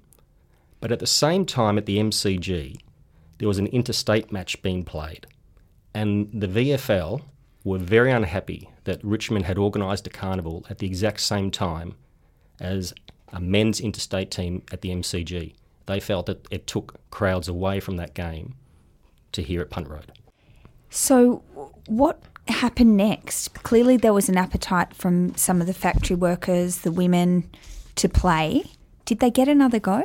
But 0.79 0.91
at 0.91 0.99
the 0.99 1.07
same 1.07 1.45
time 1.45 1.77
at 1.77 1.85
the 1.85 1.97
MCG, 1.97 2.79
there 3.37 3.47
was 3.47 3.57
an 3.57 3.67
interstate 3.67 4.31
match 4.31 4.61
being 4.61 4.83
played. 4.83 5.27
And 5.93 6.29
the 6.33 6.47
VFL 6.47 7.21
were 7.63 7.77
very 7.77 8.11
unhappy 8.11 8.69
that 8.83 9.03
Richmond 9.03 9.45
had 9.45 9.57
organised 9.57 10.05
a 10.07 10.09
carnival 10.09 10.65
at 10.69 10.79
the 10.79 10.87
exact 10.87 11.21
same 11.21 11.49
time 11.49 11.95
as 12.59 12.93
a 13.31 13.39
men's 13.39 13.79
interstate 13.79 14.31
team 14.31 14.63
at 14.71 14.81
the 14.81 14.89
MCG. 14.89 15.53
They 15.85 15.99
felt 15.99 16.25
that 16.27 16.45
it 16.51 16.67
took 16.67 16.99
crowds 17.09 17.47
away 17.47 17.79
from 17.79 17.97
that 17.97 18.13
game 18.13 18.55
to 19.31 19.41
here 19.41 19.61
at 19.61 19.69
Punt 19.69 19.89
Road. 19.89 20.11
So, 20.89 21.43
what 21.87 22.21
happened 22.47 22.95
next? 22.95 23.53
Clearly, 23.63 23.97
there 23.97 24.13
was 24.13 24.29
an 24.29 24.37
appetite 24.37 24.93
from 24.93 25.35
some 25.35 25.59
of 25.59 25.67
the 25.67 25.73
factory 25.73 26.15
workers, 26.15 26.79
the 26.79 26.91
women, 26.91 27.49
to 27.95 28.07
play. 28.07 28.63
Did 29.05 29.19
they 29.19 29.31
get 29.31 29.47
another 29.47 29.79
go? 29.79 30.03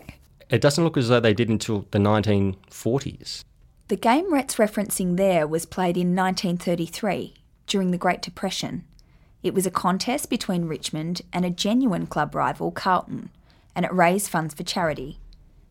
It 0.48 0.60
doesn't 0.60 0.82
look 0.82 0.96
as 0.96 1.08
though 1.08 1.20
they 1.20 1.34
did 1.34 1.48
until 1.48 1.86
the 1.90 1.98
1940s. 1.98 3.44
The 3.88 3.96
game 3.96 4.32
Rhett's 4.32 4.56
referencing 4.56 5.16
there 5.16 5.46
was 5.46 5.66
played 5.66 5.96
in 5.96 6.16
1933 6.16 7.34
during 7.68 7.90
the 7.90 7.98
Great 7.98 8.22
Depression. 8.22 8.84
It 9.42 9.54
was 9.54 9.66
a 9.66 9.70
contest 9.70 10.28
between 10.28 10.64
Richmond 10.64 11.22
and 11.32 11.44
a 11.44 11.50
genuine 11.50 12.06
club 12.06 12.34
rival, 12.34 12.72
Carlton, 12.72 13.30
and 13.76 13.84
it 13.84 13.92
raised 13.92 14.28
funds 14.28 14.54
for 14.54 14.64
charity. 14.64 15.20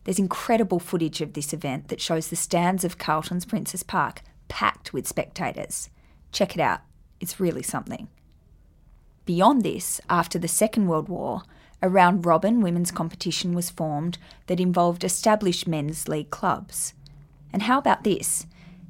There's 0.04 0.18
incredible 0.18 0.78
footage 0.78 1.20
of 1.20 1.34
this 1.34 1.52
event 1.52 1.88
that 1.88 2.00
shows 2.00 2.28
the 2.28 2.36
stands 2.36 2.82
of 2.82 2.96
Carlton's 2.96 3.44
Princes 3.44 3.82
Park 3.82 4.22
packed 4.48 4.94
with 4.94 5.06
spectators. 5.06 5.90
Check 6.32 6.54
it 6.54 6.60
out, 6.60 6.80
it's 7.20 7.38
really 7.38 7.62
something. 7.62 8.08
Beyond 9.26 9.62
this, 9.62 10.00
after 10.08 10.38
the 10.38 10.48
Second 10.48 10.86
World 10.86 11.10
War, 11.10 11.42
a 11.82 11.88
round 11.88 12.24
robin 12.24 12.62
women's 12.62 12.90
competition 12.90 13.54
was 13.54 13.68
formed 13.68 14.16
that 14.46 14.58
involved 14.58 15.04
established 15.04 15.68
men's 15.68 16.08
league 16.08 16.30
clubs. 16.30 16.94
And 17.52 17.62
how 17.62 17.78
about 17.78 18.04
this? 18.04 18.46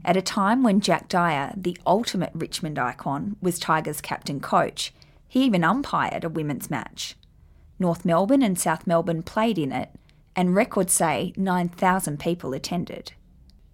At 0.08 0.16
a 0.16 0.22
time 0.22 0.62
when 0.62 0.80
Jack 0.80 1.06
Dyer, 1.10 1.52
the 1.54 1.76
ultimate 1.86 2.30
Richmond 2.32 2.78
icon, 2.78 3.36
was 3.42 3.58
Tigers 3.58 4.00
captain 4.00 4.40
coach, 4.40 4.94
he 5.28 5.44
even 5.44 5.62
umpired 5.62 6.24
a 6.24 6.30
women's 6.30 6.70
match. 6.70 7.14
North 7.78 8.06
Melbourne 8.06 8.40
and 8.40 8.58
South 8.58 8.86
Melbourne 8.86 9.22
played 9.22 9.58
in 9.58 9.70
it, 9.70 9.90
and 10.34 10.54
records 10.54 10.94
say 10.94 11.34
9,000 11.36 12.18
people 12.18 12.54
attended. 12.54 13.12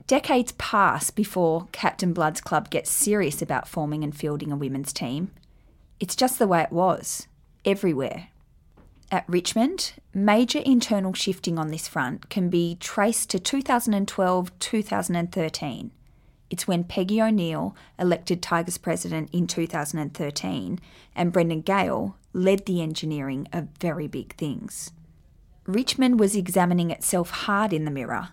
Decades 0.08 0.50
pass 0.58 1.12
before 1.12 1.68
Captain 1.70 2.12
Blood's 2.12 2.40
club 2.40 2.68
gets 2.68 2.90
serious 2.90 3.40
about 3.40 3.68
forming 3.68 4.02
and 4.02 4.16
fielding 4.16 4.50
a 4.50 4.56
women's 4.56 4.92
team. 4.92 5.30
It's 6.00 6.16
just 6.16 6.40
the 6.40 6.48
way 6.48 6.62
it 6.62 6.72
was, 6.72 7.28
everywhere. 7.64 8.30
At 9.08 9.24
Richmond, 9.28 9.92
major 10.12 10.58
internal 10.58 11.12
shifting 11.12 11.60
on 11.60 11.68
this 11.68 11.86
front 11.86 12.28
can 12.28 12.50
be 12.50 12.74
traced 12.80 13.30
to 13.30 13.38
2012 13.38 14.58
2013. 14.58 15.92
It's 16.50 16.68
when 16.68 16.84
Peggy 16.84 17.20
O'Neal, 17.20 17.74
elected 17.98 18.42
Tigers 18.42 18.78
president 18.78 19.30
in 19.32 19.46
2013, 19.46 20.78
and 21.16 21.32
Brendon 21.32 21.62
Gale 21.62 22.16
led 22.32 22.66
the 22.66 22.82
engineering 22.82 23.48
of 23.52 23.68
very 23.80 24.06
big 24.06 24.36
things. 24.36 24.92
Richmond 25.66 26.20
was 26.20 26.36
examining 26.36 26.90
itself 26.90 27.30
hard 27.30 27.72
in 27.72 27.84
the 27.84 27.90
mirror. 27.90 28.30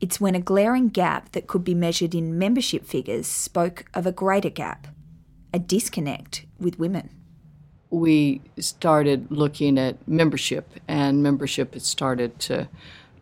It's 0.00 0.20
when 0.20 0.34
a 0.34 0.40
glaring 0.40 0.88
gap 0.88 1.32
that 1.32 1.46
could 1.46 1.64
be 1.64 1.74
measured 1.74 2.14
in 2.14 2.38
membership 2.38 2.86
figures 2.86 3.26
spoke 3.26 3.84
of 3.94 4.06
a 4.06 4.12
greater 4.12 4.50
gap, 4.50 4.88
a 5.52 5.58
disconnect 5.58 6.46
with 6.58 6.78
women. 6.78 7.10
We 7.90 8.42
started 8.58 9.30
looking 9.30 9.78
at 9.78 10.06
membership, 10.08 10.68
and 10.88 11.22
membership 11.22 11.74
had 11.74 11.82
started 11.82 12.38
to 12.40 12.68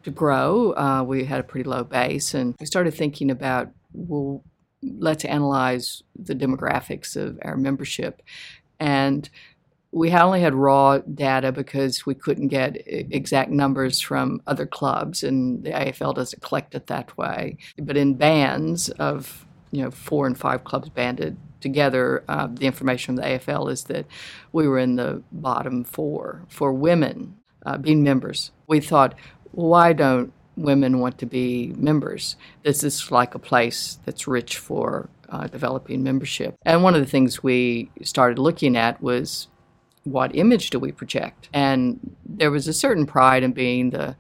to 0.05 0.11
grow. 0.11 0.73
Uh, 0.73 1.03
we 1.03 1.25
had 1.25 1.41
a 1.41 1.43
pretty 1.43 1.69
low 1.69 1.83
base, 1.83 2.35
and 2.35 2.55
we 2.61 2.67
started 2.67 2.95
thinking 2.95 3.31
about 3.31 3.71
well, 3.95 4.45
let's 4.83 5.25
analyze 5.25 6.03
the 6.15 6.35
demographics 6.35 7.17
of 7.17 7.39
our 7.43 7.57
membership, 7.57 8.23
and 8.79 9.31
we 9.95 10.11
only 10.13 10.41
had 10.41 10.55
raw 10.55 10.99
data 10.99 11.53
because 11.53 12.05
we 12.05 12.17
couldn't 12.17 12.49
get 12.49 12.83
exact 12.87 13.51
numbers 13.51 14.01
from 14.01 14.43
other 14.47 14.67
clubs, 14.67 15.23
and 15.23 15.63
the 15.63 15.71
AFL 15.71 16.17
doesn't 16.17 16.43
collect 16.43 16.75
it 16.75 16.89
that 16.89 17.17
way. 17.17 17.57
But 17.79 17.97
in 17.97 18.15
bands 18.15 18.91
of 18.91 19.47
you 19.71 19.83
know 19.83 19.91
four 19.91 20.27
and 20.27 20.37
five 20.37 20.65
clubs 20.65 20.89
banded 20.89 21.37
together, 21.61 22.25
uh, 22.29 22.49
the 22.51 22.67
information 22.67 23.15
from 23.15 23.23
the 23.23 23.39
AFL 23.39 23.71
is 23.71 23.85
that 23.85 24.07
we 24.53 24.67
were 24.67 24.79
in 24.79 24.97
the 24.97 25.23
bottom 25.31 25.85
four 25.85 26.45
for 26.49 26.73
women 26.73 27.37
uh, 27.65 27.79
being 27.79 28.03
members. 28.03 28.51
We 28.67 28.81
thought, 28.81 29.15
well, 29.53 29.69
why 29.69 29.93
don't 29.93 30.33
women 30.57 31.01
want 31.01 31.19
to 31.19 31.27
be 31.27 31.73
members? 31.77 32.37
This 32.63 32.85
is 32.85 33.11
like 33.11 33.35
a 33.35 33.39
place 33.39 33.99
that's 34.05 34.27
rich 34.27 34.57
for 34.57 35.09
uh, 35.29 35.47
developing 35.49 36.03
membership. 36.03 36.57
And 36.63 36.83
one 36.83 36.95
of 36.95 37.01
the 37.01 37.11
things 37.11 37.43
we 37.43 37.91
started 38.03 38.39
looking 38.39 38.77
at 38.77 39.03
was 39.03 39.49
what 40.05 40.37
image 40.37 40.71
do 40.71 40.79
we 40.79 40.93
project? 40.93 41.49
And 41.53 42.15
there 42.25 42.51
was 42.51 42.69
a 42.69 42.73
certain 42.73 43.07
pride 43.07 43.43
in 43.43 43.53
being 43.53 43.91
the, 43.91 44.17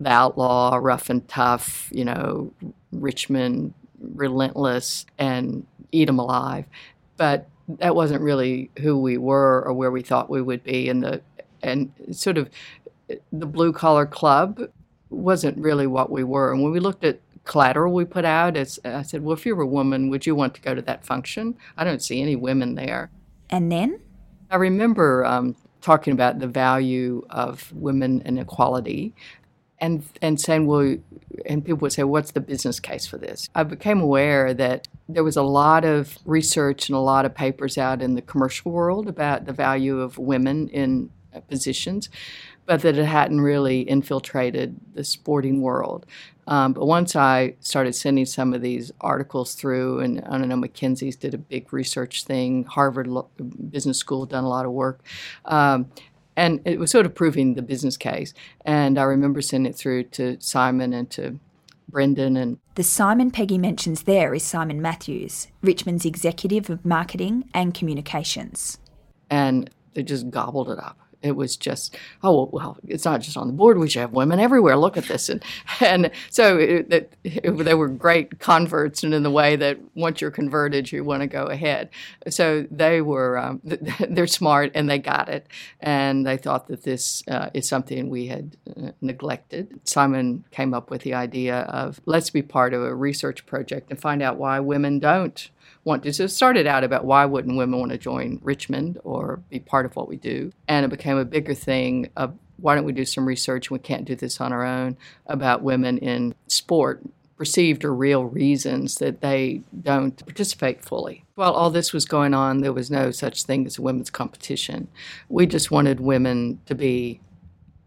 the 0.00 0.10
outlaw, 0.10 0.78
rough 0.80 1.10
and 1.10 1.26
tough, 1.28 1.90
you 1.92 2.04
know, 2.04 2.52
Richmond, 2.92 3.74
relentless, 4.00 5.06
and 5.18 5.66
eat 5.92 6.08
'em 6.08 6.18
alive. 6.18 6.66
But 7.16 7.48
that 7.68 7.94
wasn't 7.94 8.22
really 8.22 8.70
who 8.78 8.98
we 8.98 9.18
were 9.18 9.64
or 9.66 9.72
where 9.72 9.90
we 9.90 10.02
thought 10.02 10.30
we 10.30 10.42
would 10.42 10.62
be. 10.62 10.88
And 10.88 11.02
the 11.02 11.22
and 11.62 11.92
sort 12.12 12.38
of 12.38 12.50
the 13.32 13.46
blue 13.46 13.72
collar 13.72 14.06
club 14.06 14.60
wasn't 15.14 15.58
really 15.58 15.86
what 15.86 16.10
we 16.10 16.24
were. 16.24 16.52
And 16.52 16.62
when 16.62 16.72
we 16.72 16.80
looked 16.80 17.04
at 17.04 17.20
collateral 17.44 17.92
we 17.92 18.04
put 18.04 18.24
out, 18.24 18.56
as 18.56 18.80
I 18.84 19.02
said, 19.02 19.22
well, 19.22 19.34
if 19.34 19.44
you 19.46 19.54
were 19.54 19.64
a 19.64 19.66
woman, 19.66 20.08
would 20.10 20.26
you 20.26 20.34
want 20.34 20.54
to 20.54 20.60
go 20.60 20.74
to 20.74 20.82
that 20.82 21.04
function? 21.04 21.56
I 21.76 21.84
don't 21.84 22.02
see 22.02 22.20
any 22.22 22.36
women 22.36 22.74
there. 22.74 23.10
And 23.50 23.70
then 23.70 24.00
I 24.50 24.56
remember 24.56 25.24
um, 25.24 25.56
talking 25.80 26.12
about 26.12 26.38
the 26.38 26.46
value 26.46 27.24
of 27.30 27.72
women 27.72 28.22
and 28.24 28.38
equality 28.38 29.14
and 29.78 30.04
and 30.22 30.40
saying, 30.40 30.66
well, 30.66 30.96
and 31.46 31.64
people 31.64 31.80
would 31.80 31.92
say, 31.92 32.04
what's 32.04 32.30
the 32.30 32.40
business 32.40 32.80
case 32.80 33.06
for 33.06 33.18
this? 33.18 33.50
I 33.54 33.64
became 33.64 34.00
aware 34.00 34.54
that 34.54 34.88
there 35.08 35.24
was 35.24 35.36
a 35.36 35.42
lot 35.42 35.84
of 35.84 36.18
research 36.24 36.88
and 36.88 36.96
a 36.96 37.00
lot 37.00 37.26
of 37.26 37.34
papers 37.34 37.76
out 37.76 38.00
in 38.00 38.14
the 38.14 38.22
commercial 38.22 38.72
world 38.72 39.08
about 39.08 39.44
the 39.44 39.52
value 39.52 40.00
of 40.00 40.16
women 40.16 40.68
in 40.68 41.10
uh, 41.34 41.40
positions, 41.40 42.08
but 42.66 42.82
that 42.82 42.96
it 42.96 43.04
hadn't 43.04 43.40
really 43.40 43.80
infiltrated 43.82 44.76
the 44.94 45.04
sporting 45.04 45.60
world. 45.60 46.06
Um, 46.46 46.72
but 46.72 46.86
once 46.86 47.16
I 47.16 47.54
started 47.60 47.94
sending 47.94 48.26
some 48.26 48.52
of 48.52 48.60
these 48.60 48.92
articles 49.00 49.54
through, 49.54 50.00
and 50.00 50.20
I 50.26 50.38
don't 50.38 50.48
know, 50.48 50.56
McKinsey's 50.56 51.16
did 51.16 51.34
a 51.34 51.38
big 51.38 51.72
research 51.72 52.24
thing, 52.24 52.64
Harvard 52.64 53.08
Business 53.70 53.98
School 53.98 54.26
done 54.26 54.44
a 54.44 54.48
lot 54.48 54.66
of 54.66 54.72
work. 54.72 55.02
Um, 55.46 55.90
and 56.36 56.60
it 56.64 56.78
was 56.78 56.90
sort 56.90 57.06
of 57.06 57.14
proving 57.14 57.54
the 57.54 57.62
business 57.62 57.96
case. 57.96 58.34
And 58.64 58.98
I 58.98 59.04
remember 59.04 59.40
sending 59.40 59.70
it 59.70 59.76
through 59.76 60.04
to 60.04 60.36
Simon 60.40 60.92
and 60.92 61.08
to 61.12 61.38
Brendon 61.88 62.36
and 62.36 62.58
the 62.74 62.82
Simon 62.82 63.30
Peggy 63.30 63.56
mentions 63.56 64.02
there 64.02 64.34
is 64.34 64.42
Simon 64.42 64.82
Matthews, 64.82 65.48
Richmond's 65.62 66.04
executive 66.04 66.68
of 66.68 66.84
marketing 66.84 67.48
and 67.54 67.72
communications. 67.72 68.78
And 69.30 69.70
they 69.92 70.02
just 70.02 70.30
gobbled 70.30 70.70
it 70.70 70.78
up 70.78 70.98
it 71.24 71.36
was 71.36 71.56
just 71.56 71.96
oh 72.22 72.48
well 72.52 72.76
it's 72.86 73.04
not 73.04 73.20
just 73.20 73.36
on 73.36 73.46
the 73.46 73.52
board 73.52 73.78
we 73.78 73.88
should 73.88 74.00
have 74.00 74.12
women 74.12 74.38
everywhere 74.38 74.76
look 74.76 74.96
at 74.96 75.04
this. 75.04 75.28
And 75.28 75.42
and 75.80 76.10
so 76.30 76.58
it, 76.58 76.92
it, 76.92 77.12
it, 77.24 77.50
they 77.64 77.74
were 77.74 77.88
great 77.88 78.38
converts 78.38 79.02
and 79.02 79.14
in 79.14 79.22
the 79.22 79.30
way 79.30 79.56
that 79.56 79.78
once 79.94 80.20
you're 80.20 80.30
converted 80.30 80.92
you 80.92 81.04
want 81.04 81.22
to 81.22 81.26
go 81.26 81.44
ahead. 81.44 81.88
So 82.28 82.66
they 82.70 83.00
were 83.00 83.38
um, 83.38 83.60
they're 83.64 84.26
smart 84.26 84.72
and 84.74 84.88
they 84.88 84.98
got 84.98 85.28
it. 85.28 85.46
And 85.80 86.26
they 86.26 86.36
thought 86.36 86.68
that 86.68 86.82
this 86.82 87.22
uh, 87.28 87.50
is 87.54 87.68
something 87.68 88.10
we 88.10 88.26
had 88.26 88.56
uh, 88.76 88.90
neglected. 89.00 89.80
Simon 89.84 90.44
came 90.50 90.74
up 90.74 90.90
with 90.90 91.02
the 91.02 91.14
idea 91.14 91.60
of 91.60 92.00
let's 92.06 92.30
be 92.30 92.42
part 92.42 92.74
of 92.74 92.82
a 92.82 92.94
research 92.94 93.46
project 93.46 93.90
and 93.90 94.00
find 94.00 94.22
out 94.22 94.36
why 94.36 94.60
women 94.60 94.98
don't 94.98 95.50
want 95.84 96.02
to. 96.04 96.28
Started 96.28 96.66
out 96.66 96.84
about 96.84 97.04
why 97.04 97.24
wouldn't 97.24 97.56
women 97.56 97.78
want 97.78 97.92
to 97.92 97.98
join 97.98 98.40
Richmond 98.42 98.98
or 99.04 99.42
be 99.50 99.60
part 99.60 99.86
of 99.86 99.96
what 99.96 100.08
we 100.08 100.16
do, 100.16 100.52
and 100.68 100.84
it 100.84 100.88
became 100.88 101.18
a 101.18 101.24
bigger 101.24 101.54
thing 101.54 102.10
of 102.16 102.36
why 102.56 102.74
don't 102.74 102.84
we 102.84 102.92
do 102.92 103.04
some 103.04 103.26
research? 103.26 103.70
We 103.70 103.78
can't 103.78 104.04
do 104.04 104.14
this 104.14 104.40
on 104.40 104.52
our 104.52 104.64
own 104.64 104.96
about 105.26 105.62
women 105.62 105.98
in 105.98 106.34
sport, 106.46 107.02
perceived 107.36 107.84
or 107.84 107.94
real 107.94 108.24
reasons 108.24 108.96
that 108.96 109.20
they 109.20 109.60
don't 109.82 110.16
participate 110.24 110.84
fully. 110.84 111.24
While 111.34 111.52
all 111.52 111.70
this 111.70 111.92
was 111.92 112.04
going 112.04 112.32
on, 112.32 112.60
there 112.60 112.72
was 112.72 112.90
no 112.90 113.10
such 113.10 113.42
thing 113.42 113.66
as 113.66 113.76
a 113.76 113.82
women's 113.82 114.10
competition. 114.10 114.88
We 115.28 115.46
just 115.46 115.70
wanted 115.70 116.00
women 116.00 116.60
to 116.66 116.74
be 116.74 117.20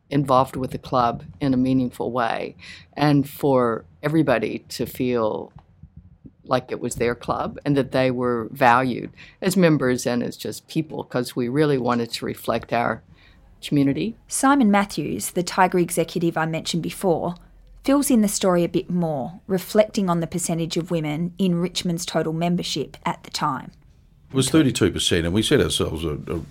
involved 0.10 0.56
with 0.56 0.72
the 0.72 0.78
club 0.78 1.24
in 1.40 1.54
a 1.54 1.58
meaningful 1.58 2.12
way 2.12 2.56
and 2.94 3.28
for 3.30 3.86
everybody 4.04 4.60
to 4.70 4.86
feel 4.86 5.52
like 6.50 6.72
it 6.72 6.80
was 6.80 6.96
their 6.96 7.16
club 7.16 7.58
and 7.66 7.76
that 7.78 7.92
they 7.92 8.12
were 8.12 8.48
valued 8.52 9.12
as 9.42 9.58
members 9.58 10.06
and 10.06 10.24
as 10.24 10.38
just 10.38 10.68
people 10.68 11.04
because 11.04 11.36
we 11.36 11.48
really 11.48 11.78
wanted 11.78 12.12
to 12.12 12.26
reflect 12.26 12.74
our 12.74 13.02
community. 13.62 14.16
Simon 14.28 14.72
Matthews, 14.72 15.32
the 15.32 15.44
Tiger 15.44 15.80
executive 15.80 16.38
I 16.38 16.46
mentioned 16.46 16.84
before, 16.84 17.36
fills 17.84 18.12
in 18.12 18.22
the 18.22 18.28
story 18.28 18.64
a 18.64 18.70
bit 18.70 18.90
more, 18.90 19.40
reflecting 19.48 20.10
on 20.10 20.20
the 20.20 20.28
percentage 20.28 20.78
of 20.78 20.92
women 20.92 21.34
in 21.38 21.56
Richmond's 21.56 22.06
total 22.06 22.34
membership 22.34 22.98
at 23.06 23.24
the 23.24 23.32
time. 23.32 23.72
It 24.30 24.36
was 24.36 24.50
32%, 24.50 25.24
and 25.24 25.34
we 25.34 25.42
set 25.42 25.62
ourselves 25.62 26.04
a, 26.04 26.20
a, 26.28 26.42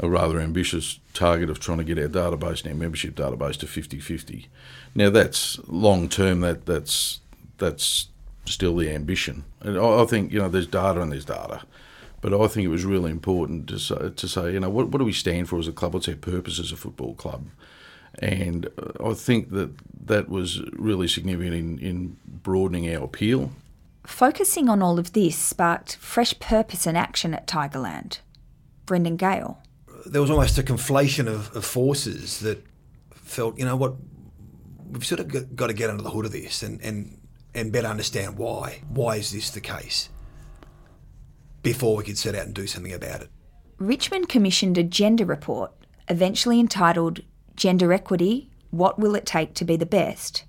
a 0.00 0.08
rather 0.10 0.38
ambitious 0.38 1.00
target 1.14 1.48
of 1.48 1.60
trying 1.60 1.78
to 1.78 1.84
get 1.84 1.98
our 1.98 2.08
database 2.08 2.62
and 2.62 2.72
our 2.72 2.78
membership 2.78 3.14
database 3.14 3.56
to 3.56 3.66
50 3.66 4.00
50. 4.00 4.48
Now, 4.94 5.08
that's 5.08 5.58
long 5.66 6.10
term, 6.10 6.40
that, 6.40 6.66
that's, 6.66 7.20
that's 7.56 8.08
still 8.46 8.76
the 8.76 8.90
ambition. 8.90 9.44
And 9.60 9.78
I 9.78 10.04
think, 10.04 10.32
you 10.32 10.38
know, 10.38 10.48
there's 10.48 10.66
data 10.66 11.00
and 11.00 11.12
there's 11.12 11.24
data. 11.24 11.62
But 12.20 12.32
I 12.34 12.48
think 12.48 12.64
it 12.64 12.68
was 12.70 12.84
really 12.84 13.10
important 13.10 13.68
to 13.68 13.78
say, 13.78 14.10
to 14.14 14.28
say 14.28 14.52
you 14.52 14.60
know, 14.60 14.70
what, 14.70 14.88
what 14.88 14.98
do 14.98 15.04
we 15.04 15.12
stand 15.12 15.48
for 15.48 15.58
as 15.58 15.68
a 15.68 15.72
club? 15.72 15.94
What's 15.94 16.08
our 16.08 16.14
purpose 16.14 16.58
as 16.58 16.72
a 16.72 16.76
football 16.76 17.14
club? 17.14 17.46
And 18.18 18.66
uh, 18.78 19.10
I 19.10 19.14
think 19.14 19.50
that 19.50 19.70
that 20.06 20.28
was 20.28 20.62
really 20.72 21.08
significant 21.08 21.54
in, 21.54 21.78
in 21.78 22.16
broadening 22.26 22.92
our 22.94 23.04
appeal. 23.04 23.52
Focusing 24.06 24.68
on 24.68 24.82
all 24.82 24.98
of 24.98 25.12
this 25.12 25.36
sparked 25.36 25.96
fresh 25.96 26.38
purpose 26.38 26.86
and 26.86 26.96
action 26.96 27.34
at 27.34 27.46
Tigerland. 27.46 28.20
Brendon 28.86 29.16
Gale. 29.16 29.58
There 30.06 30.20
was 30.20 30.30
almost 30.30 30.56
a 30.58 30.62
conflation 30.62 31.26
of, 31.26 31.54
of 31.56 31.64
forces 31.64 32.40
that 32.40 32.64
felt, 33.12 33.58
you 33.58 33.64
know 33.64 33.76
what, 33.76 33.96
we've 34.90 35.04
sort 35.04 35.20
of 35.20 35.56
got 35.56 35.66
to 35.66 35.72
get 35.72 35.90
under 35.90 36.02
the 36.02 36.10
hood 36.10 36.24
of 36.24 36.32
this 36.32 36.62
and, 36.62 36.80
and, 36.80 37.15
and 37.56 37.72
better 37.72 37.88
understand 37.88 38.36
why. 38.36 38.82
Why 38.88 39.16
is 39.16 39.32
this 39.32 39.50
the 39.50 39.60
case? 39.60 40.10
Before 41.62 41.96
we 41.96 42.04
could 42.04 42.18
set 42.18 42.34
out 42.34 42.46
and 42.46 42.54
do 42.54 42.66
something 42.66 42.92
about 42.92 43.22
it. 43.22 43.30
Richmond 43.78 44.28
commissioned 44.28 44.78
a 44.78 44.82
gender 44.82 45.24
report, 45.24 45.72
eventually 46.08 46.60
entitled 46.60 47.20
Gender 47.56 47.92
Equity 47.92 48.50
What 48.70 48.98
Will 48.98 49.14
It 49.14 49.26
Take 49.26 49.54
to 49.54 49.64
Be 49.64 49.76
the 49.76 49.86
Best? 49.86 50.44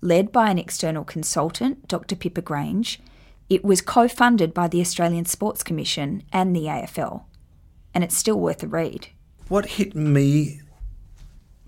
Led 0.00 0.32
by 0.32 0.50
an 0.50 0.58
external 0.58 1.04
consultant, 1.04 1.86
Dr. 1.86 2.16
Pippa 2.16 2.40
Grange, 2.40 3.00
it 3.48 3.64
was 3.64 3.82
co 3.82 4.08
funded 4.08 4.54
by 4.54 4.68
the 4.68 4.80
Australian 4.80 5.26
Sports 5.26 5.62
Commission 5.62 6.22
and 6.32 6.56
the 6.56 6.64
AFL, 6.64 7.24
and 7.92 8.02
it's 8.02 8.16
still 8.16 8.38
worth 8.38 8.62
a 8.62 8.66
read. 8.66 9.08
What 9.48 9.66
hit 9.66 9.94
me 9.94 10.60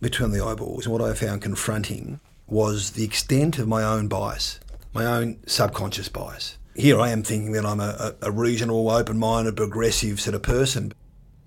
between 0.00 0.30
the 0.30 0.44
eyeballs 0.44 0.86
and 0.86 0.92
what 0.92 1.02
I 1.02 1.14
found 1.14 1.42
confronting 1.42 2.20
was 2.46 2.90
the 2.90 3.04
extent 3.04 3.58
of 3.58 3.66
my 3.66 3.82
own 3.82 4.08
bias, 4.08 4.60
my 4.92 5.04
own 5.06 5.38
subconscious 5.46 6.08
bias. 6.08 6.58
Here 6.75 6.99
I 7.00 7.11
am 7.11 7.22
thinking 7.22 7.52
that 7.52 7.66
I'm 7.66 7.80
a, 7.80 8.14
a 8.22 8.30
reasonable, 8.30 8.90
open 8.90 9.18
minded, 9.18 9.56
progressive 9.56 10.20
sort 10.20 10.34
of 10.34 10.42
person. 10.42 10.92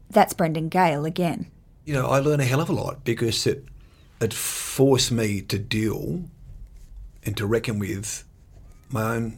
That's 0.10 0.34
Brendon 0.34 0.70
Gale 0.70 1.06
again. 1.06 1.52
You 1.84 1.94
know, 1.94 2.08
I 2.08 2.20
learn 2.20 2.40
a 2.40 2.46
hell 2.46 2.62
of 2.62 2.70
a 2.70 2.74
lot 2.74 3.04
because 3.04 3.46
it, 3.48 3.66
it 4.22 4.34
forced 4.34 5.12
me 5.12 5.42
to 5.42 5.58
deal 5.58 6.24
and 7.24 7.36
to 7.38 7.46
reckon 7.46 7.80
with 7.80 8.24
my 8.90 9.16
own 9.16 9.38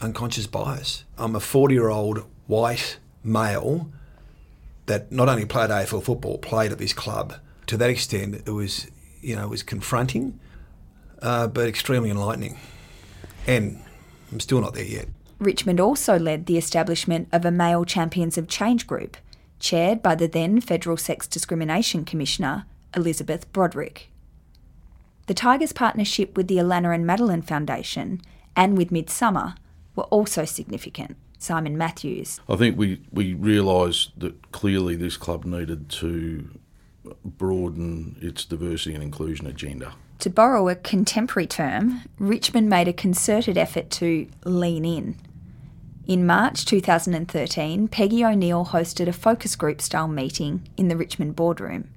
unconscious 0.00 0.46
bias. 0.46 1.04
I'm 1.18 1.34
a 1.34 1.40
40 1.40 1.74
year 1.74 1.88
old 1.88 2.24
white 2.46 2.98
male 3.22 3.90
that 4.86 5.12
not 5.12 5.28
only 5.28 5.44
played 5.44 5.70
AFL 5.70 6.02
football, 6.02 6.38
played 6.38 6.72
at 6.72 6.78
this 6.78 6.92
club. 6.92 7.34
To 7.66 7.76
that 7.76 7.90
extent, 7.90 8.42
it 8.46 8.50
was, 8.50 8.88
you 9.20 9.36
know, 9.36 9.44
it 9.44 9.50
was 9.50 9.62
confronting, 9.62 10.40
uh, 11.22 11.46
but 11.46 11.68
extremely 11.68 12.10
enlightening. 12.10 12.58
And 13.46 13.82
I'm 14.30 14.40
still 14.40 14.60
not 14.60 14.74
there 14.74 14.84
yet. 14.84 15.08
Richmond 15.38 15.80
also 15.80 16.18
led 16.18 16.46
the 16.46 16.58
establishment 16.58 17.28
of 17.32 17.44
a 17.44 17.50
Male 17.50 17.84
Champions 17.84 18.36
of 18.36 18.48
Change 18.48 18.86
group, 18.86 19.16
chaired 19.58 20.02
by 20.02 20.14
the 20.14 20.28
then 20.28 20.60
Federal 20.60 20.96
Sex 20.96 21.26
Discrimination 21.26 22.04
Commissioner, 22.04 22.66
Elizabeth 22.94 23.50
Broderick. 23.52 24.10
The 25.26 25.34
Tigers' 25.34 25.72
partnership 25.72 26.36
with 26.36 26.48
the 26.48 26.58
Alannah 26.58 26.90
and 26.90 27.06
Madeline 27.06 27.42
Foundation 27.42 28.20
and 28.56 28.76
with 28.76 28.90
Midsumma 28.90 29.56
were 29.94 30.04
also 30.04 30.44
significant. 30.44 31.16
Simon 31.38 31.78
Matthews. 31.78 32.38
I 32.50 32.56
think 32.56 32.76
we, 32.76 33.00
we 33.10 33.32
realised 33.32 34.10
that 34.20 34.52
clearly 34.52 34.94
this 34.94 35.16
club 35.16 35.46
needed 35.46 35.88
to 35.88 36.50
broaden 37.24 38.18
its 38.20 38.44
diversity 38.44 38.94
and 38.94 39.02
inclusion 39.02 39.46
agenda. 39.46 39.94
To 40.20 40.28
borrow 40.28 40.68
a 40.68 40.74
contemporary 40.74 41.46
term, 41.46 42.02
Richmond 42.18 42.68
made 42.68 42.88
a 42.88 42.92
concerted 42.92 43.56
effort 43.56 43.88
to 43.92 44.28
lean 44.44 44.84
in. 44.84 45.16
In 46.06 46.26
March 46.26 46.66
2013, 46.66 47.88
Peggy 47.88 48.22
O'Neal 48.22 48.66
hosted 48.66 49.08
a 49.08 49.14
focus 49.14 49.56
group 49.56 49.80
style 49.80 50.08
meeting 50.08 50.68
in 50.76 50.88
the 50.88 50.96
Richmond 50.96 51.36
boardroom. 51.36 51.88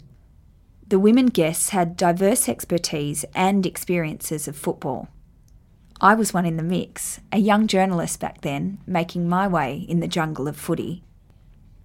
The 0.87 0.99
women 0.99 1.25
guests 1.25 1.69
had 1.69 1.97
diverse 1.97 2.47
expertise 2.47 3.25
and 3.35 3.65
experiences 3.65 4.47
of 4.47 4.55
football. 4.55 5.09
I 5.99 6.13
was 6.13 6.33
one 6.33 6.45
in 6.45 6.55
the 6.55 6.63
mix, 6.63 7.19
a 7.33 7.39
young 7.39 7.67
journalist 7.67 8.21
back 8.21 8.39
then, 8.39 8.77
making 8.87 9.27
my 9.27 9.49
way 9.49 9.85
in 9.89 9.99
the 9.99 10.07
jungle 10.07 10.47
of 10.47 10.55
footy. 10.55 11.03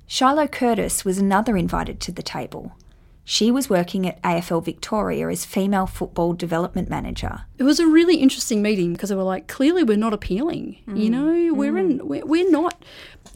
Shiloh 0.07 0.47
Curtis 0.47 1.05
was 1.05 1.19
another 1.19 1.57
invited 1.57 1.99
to 2.03 2.13
the 2.13 2.23
table. 2.23 2.77
She 3.31 3.51
was 3.51 3.69
working 3.69 4.09
at 4.09 4.23
AFL 4.23 4.65
Victoria 4.65 5.29
as 5.29 5.45
female 5.45 5.87
football 5.87 6.33
development 6.33 6.89
manager. 6.89 7.43
It 7.59 7.63
was 7.63 7.79
a 7.79 7.87
really 7.87 8.17
interesting 8.17 8.63
meeting 8.63 8.95
because 8.95 9.11
they 9.11 9.17
were 9.17 9.23
like, 9.23 9.49
clearly 9.49 9.83
we're 9.83 9.99
not 9.99 10.15
appealing. 10.15 10.79
Mm. 10.89 10.99
You 10.99 11.11
know, 11.11 11.53
we're 11.53 11.75
mm. 11.75 11.79
in 12.01 12.09
we're, 12.09 12.25
we're 12.25 12.51
not 12.51 12.83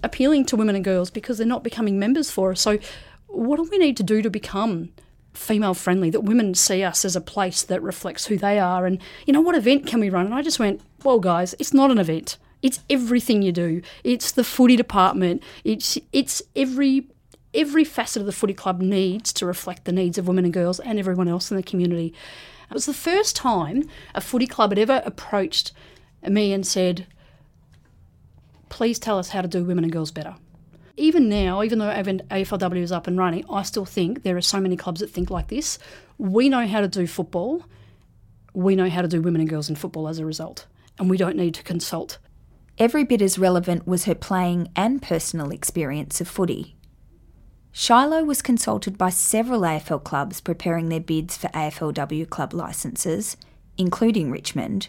appealing 0.02 0.46
to 0.46 0.56
women 0.56 0.76
and 0.76 0.82
girls 0.82 1.10
because 1.10 1.36
they're 1.36 1.46
not 1.46 1.62
becoming 1.62 1.98
members 1.98 2.30
for 2.30 2.52
us. 2.52 2.62
So, 2.62 2.78
what 3.26 3.58
do 3.58 3.68
we 3.70 3.76
need 3.76 3.98
to 3.98 4.02
do 4.02 4.22
to 4.22 4.30
become 4.30 4.94
female 5.34 5.74
friendly, 5.74 6.08
that 6.08 6.22
women 6.22 6.54
see 6.54 6.82
us 6.82 7.04
as 7.04 7.14
a 7.14 7.20
place 7.20 7.62
that 7.62 7.82
reflects 7.82 8.26
who 8.26 8.38
they 8.38 8.58
are. 8.58 8.86
And, 8.86 8.98
you 9.26 9.32
know, 9.34 9.40
what 9.42 9.54
event 9.54 9.86
can 9.86 10.00
we 10.00 10.08
run? 10.08 10.24
And 10.24 10.34
I 10.34 10.40
just 10.40 10.58
went, 10.58 10.80
well, 11.04 11.20
guys, 11.20 11.54
it's 11.58 11.74
not 11.74 11.90
an 11.90 11.98
event. 11.98 12.38
It's 12.62 12.80
everything 12.88 13.42
you 13.42 13.52
do. 13.52 13.82
It's 14.04 14.32
the 14.32 14.44
footy 14.44 14.76
department. 14.76 15.42
It's 15.64 15.98
it's 16.12 16.42
every 16.54 17.08
every 17.54 17.84
facet 17.84 18.20
of 18.20 18.26
the 18.26 18.32
footy 18.32 18.54
club 18.54 18.80
needs 18.80 19.32
to 19.34 19.46
reflect 19.46 19.84
the 19.84 19.92
needs 19.92 20.18
of 20.18 20.28
women 20.28 20.44
and 20.44 20.54
girls 20.54 20.80
and 20.80 20.98
everyone 20.98 21.28
else 21.28 21.50
in 21.50 21.56
the 21.56 21.62
community. 21.62 22.14
It 22.70 22.74
was 22.74 22.86
the 22.86 22.94
first 22.94 23.36
time 23.36 23.84
a 24.14 24.20
footy 24.20 24.46
club 24.46 24.70
had 24.70 24.78
ever 24.78 25.02
approached 25.04 25.72
me 26.26 26.52
and 26.52 26.66
said, 26.66 27.06
please 28.68 28.98
tell 28.98 29.18
us 29.18 29.30
how 29.30 29.42
to 29.42 29.48
do 29.48 29.64
women 29.64 29.84
and 29.84 29.92
girls 29.92 30.10
better 30.10 30.36
even 30.96 31.28
now, 31.28 31.62
even 31.62 31.78
though 31.78 31.88
AFLW 31.88 32.82
is 32.82 32.92
up 32.92 33.06
and 33.06 33.16
running, 33.16 33.44
I 33.50 33.62
still 33.62 33.84
think 33.84 34.22
there 34.22 34.36
are 34.36 34.42
so 34.42 34.60
many 34.60 34.76
clubs 34.76 35.00
that 35.00 35.10
think 35.10 35.30
like 35.30 35.48
this. 35.48 35.78
We 36.18 36.48
know 36.48 36.66
how 36.66 36.80
to 36.80 36.88
do 36.88 37.06
football. 37.06 37.64
We 38.52 38.76
know 38.76 38.90
how 38.90 39.02
to 39.02 39.08
do 39.08 39.22
women 39.22 39.40
and 39.40 39.48
girls 39.48 39.70
in 39.70 39.76
football 39.76 40.08
as 40.08 40.18
a 40.18 40.26
result, 40.26 40.66
and 40.98 41.08
we 41.08 41.16
don't 41.16 41.36
need 41.36 41.54
to 41.54 41.62
consult. 41.62 42.18
Every 42.78 43.04
bit 43.04 43.22
as 43.22 43.38
relevant 43.38 43.86
was 43.86 44.04
her 44.04 44.14
playing 44.14 44.68
and 44.76 45.00
personal 45.00 45.50
experience 45.50 46.20
of 46.20 46.28
footy. 46.28 46.76
Shiloh 47.72 48.22
was 48.22 48.42
consulted 48.42 48.98
by 48.98 49.08
several 49.08 49.62
AFL 49.62 50.04
clubs 50.04 50.42
preparing 50.42 50.90
their 50.90 51.00
bids 51.00 51.38
for 51.38 51.48
AFLW 51.48 52.28
club 52.28 52.52
licences, 52.52 53.38
including 53.78 54.30
Richmond, 54.30 54.88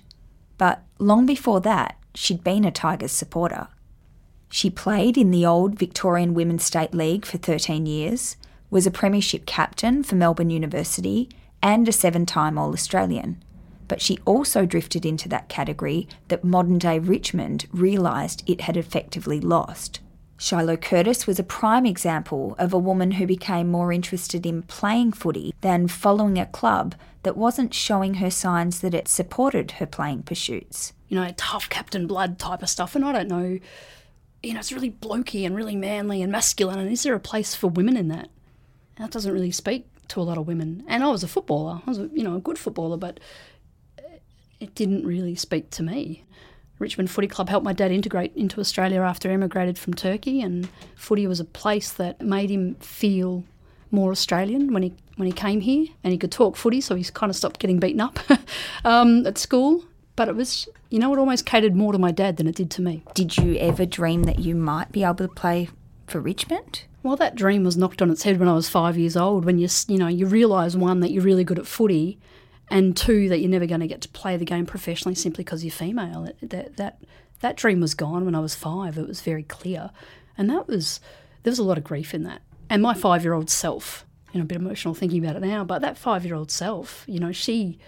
but 0.57 0.83
long 0.99 1.25
before 1.25 1.61
that, 1.61 1.97
she'd 2.13 2.43
been 2.43 2.65
a 2.65 2.71
Tigers 2.71 3.11
supporter. 3.11 3.67
She 4.49 4.69
played 4.69 5.17
in 5.17 5.31
the 5.31 5.45
old 5.45 5.79
Victorian 5.79 6.33
Women's 6.33 6.63
State 6.63 6.93
League 6.93 7.25
for 7.25 7.37
13 7.37 7.85
years, 7.85 8.37
was 8.69 8.85
a 8.85 8.91
Premiership 8.91 9.45
captain 9.45 10.03
for 10.03 10.15
Melbourne 10.15 10.49
University, 10.49 11.29
and 11.61 11.87
a 11.87 11.91
seven 11.91 12.25
time 12.25 12.57
All 12.57 12.73
Australian. 12.73 13.41
But 13.87 14.01
she 14.01 14.19
also 14.25 14.65
drifted 14.65 15.05
into 15.05 15.29
that 15.29 15.49
category 15.49 16.07
that 16.27 16.43
modern 16.43 16.79
day 16.79 16.99
Richmond 16.99 17.65
realised 17.71 18.43
it 18.45 18.61
had 18.61 18.77
effectively 18.77 19.39
lost. 19.39 20.01
Shiloh 20.37 20.77
Curtis 20.77 21.25
was 21.25 21.39
a 21.39 21.43
prime 21.43 21.85
example 21.85 22.55
of 22.59 22.73
a 22.73 22.77
woman 22.77 23.11
who 23.11 23.27
became 23.27 23.69
more 23.69 23.93
interested 23.93 24.45
in 24.45 24.63
playing 24.63 25.13
footy 25.13 25.53
than 25.61 25.87
following 25.87 26.37
a 26.37 26.45
club 26.45 26.95
that 27.23 27.37
wasn't 27.37 27.73
showing 27.73 28.15
her 28.15 28.29
signs 28.29 28.81
that 28.81 28.93
it 28.93 29.07
supported 29.07 29.71
her 29.71 29.85
playing 29.85 30.23
pursuits. 30.23 30.93
You 31.07 31.19
know, 31.19 31.33
tough 31.37 31.69
captain 31.69 32.07
blood 32.07 32.39
type 32.39 32.61
of 32.61 32.69
stuff. 32.69 32.95
And 32.95 33.05
I 33.05 33.11
don't 33.11 33.29
know 33.29 33.59
you 34.43 34.53
know, 34.53 34.59
it's 34.59 34.73
really 34.73 34.91
blokey 34.91 35.45
and 35.45 35.55
really 35.55 35.75
manly 35.75 36.21
and 36.21 36.31
masculine. 36.31 36.77
And 36.77 36.91
is 36.91 37.03
there 37.03 37.15
a 37.15 37.19
place 37.19 37.55
for 37.55 37.67
women 37.67 37.97
in 37.97 38.09
that? 38.09 38.29
that 38.97 39.09
doesn't 39.09 39.31
really 39.31 39.51
speak 39.51 39.87
to 40.09 40.21
a 40.21 40.23
lot 40.23 40.37
of 40.37 40.45
women. 40.45 40.83
And 40.87 41.03
I 41.03 41.07
was 41.07 41.23
a 41.23 41.27
footballer. 41.27 41.81
I 41.87 41.89
was, 41.89 41.97
you 42.13 42.23
know, 42.23 42.35
a 42.35 42.39
good 42.39 42.59
footballer, 42.59 42.97
but 42.97 43.19
it 44.59 44.75
didn't 44.75 45.05
really 45.05 45.33
speak 45.35 45.71
to 45.71 45.83
me. 45.83 46.25
Richmond 46.83 47.09
Footy 47.09 47.27
Club 47.27 47.47
helped 47.47 47.63
my 47.63 47.71
dad 47.71 47.91
integrate 47.91 48.35
into 48.35 48.59
Australia 48.59 48.99
after 49.01 49.29
he 49.29 49.33
emigrated 49.33 49.79
from 49.79 49.93
Turkey, 49.93 50.41
and 50.41 50.67
footy 50.95 51.25
was 51.25 51.39
a 51.39 51.45
place 51.45 51.93
that 51.93 52.21
made 52.21 52.51
him 52.51 52.75
feel 52.75 53.45
more 53.89 54.11
Australian 54.11 54.73
when 54.73 54.83
he 54.83 54.93
when 55.15 55.25
he 55.25 55.31
came 55.31 55.61
here, 55.61 55.87
and 56.03 56.11
he 56.11 56.17
could 56.17 56.31
talk 56.31 56.57
footy, 56.57 56.81
so 56.81 56.95
he's 56.95 57.09
kind 57.09 57.29
of 57.29 57.37
stopped 57.37 57.59
getting 57.59 57.79
beaten 57.79 58.01
up 58.01 58.19
um, 58.83 59.25
at 59.25 59.37
school. 59.37 59.85
But 60.17 60.27
it 60.27 60.35
was, 60.35 60.67
you 60.89 60.99
know, 60.99 61.13
it 61.13 61.19
almost 61.19 61.45
catered 61.45 61.75
more 61.75 61.93
to 61.93 61.97
my 61.97 62.11
dad 62.11 62.35
than 62.35 62.47
it 62.47 62.55
did 62.55 62.69
to 62.71 62.81
me. 62.81 63.03
Did 63.13 63.37
you 63.37 63.55
ever 63.57 63.85
dream 63.85 64.23
that 64.23 64.39
you 64.39 64.53
might 64.53 64.91
be 64.91 65.03
able 65.03 65.15
to 65.15 65.27
play 65.29 65.69
for 66.07 66.19
Richmond? 66.19 66.83
Well, 67.01 67.15
that 67.15 67.35
dream 67.35 67.63
was 67.63 67.77
knocked 67.77 68.01
on 68.01 68.11
its 68.11 68.23
head 68.23 68.39
when 68.39 68.49
I 68.49 68.53
was 68.53 68.67
five 68.67 68.97
years 68.97 69.15
old. 69.15 69.45
When 69.45 69.57
you, 69.57 69.69
you 69.87 69.97
know, 69.97 70.07
you 70.07 70.25
realise 70.25 70.75
one 70.75 70.99
that 70.99 71.11
you're 71.11 71.23
really 71.23 71.43
good 71.43 71.59
at 71.59 71.65
footy, 71.65 72.19
and 72.69 72.95
two 72.95 73.29
that 73.29 73.39
you're 73.39 73.49
never 73.49 73.65
going 73.65 73.81
to 73.81 73.87
get 73.87 74.01
to 74.01 74.09
play 74.09 74.37
the 74.37 74.45
game 74.45 74.65
professionally 74.65 75.15
simply 75.15 75.43
because 75.43 75.63
you're 75.63 75.71
female. 75.71 76.27
That 76.41 76.77
that 76.77 77.01
that 77.41 77.57
dream 77.57 77.81
was 77.81 77.93
gone 77.93 78.25
when 78.25 78.35
I 78.35 78.39
was 78.39 78.55
five. 78.55 78.97
It 78.97 79.07
was 79.07 79.21
very 79.21 79.43
clear, 79.43 79.91
and 80.37 80.49
that 80.49 80.67
was 80.67 80.99
there 81.43 81.51
was 81.51 81.59
a 81.59 81.63
lot 81.63 81.77
of 81.77 81.83
grief 81.83 82.13
in 82.13 82.23
that. 82.23 82.41
And 82.69 82.81
my 82.81 82.93
five 82.93 83.23
year 83.23 83.33
old 83.33 83.49
self, 83.49 84.05
you 84.31 84.39
know, 84.39 84.43
a 84.43 84.47
bit 84.47 84.57
emotional 84.57 84.93
thinking 84.93 85.23
about 85.23 85.35
it 85.35 85.45
now, 85.45 85.63
but 85.63 85.81
that 85.81 85.97
five 85.97 86.25
year 86.25 86.35
old 86.35 86.51
self, 86.51 87.03
you 87.07 87.19
know, 87.19 87.31
she 87.31 87.79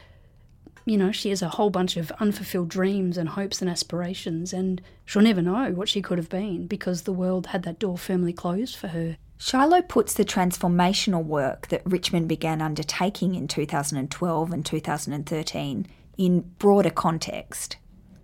you 0.86 0.98
know, 0.98 1.12
she 1.12 1.30
has 1.30 1.42
a 1.42 1.50
whole 1.50 1.72
bunch 1.72 1.98
of 1.98 2.12
unfulfilled 2.20 2.70
dreams 2.70 3.18
and 3.18 3.30
hopes 3.30 3.60
and 3.60 3.70
aspirations, 3.70 4.54
and 4.54 4.82
she'll 5.04 5.24
never 5.24 5.42
know 5.42 5.72
what 5.72 5.90
she 5.90 6.02
could 6.02 6.20
have 6.20 6.30
been 6.30 6.68
because 6.68 7.02
the 7.02 7.14
world 7.14 7.48
had 7.48 7.64
that 7.64 7.80
door 7.80 7.98
firmly 7.98 8.32
closed 8.32 8.76
for 8.76 8.90
her. 8.90 9.18
Shiloh 9.38 9.82
puts 9.82 10.14
the 10.14 10.26
transformational 10.26 11.24
work 11.24 11.68
that 11.68 11.82
Richmond 11.86 12.30
began 12.30 12.62
undertaking 12.62 13.36
in 13.36 13.48
2012 13.48 14.52
and 14.52 14.66
2013 14.66 15.88
in 16.18 16.42
broader 16.58 16.90
context. 16.90 17.78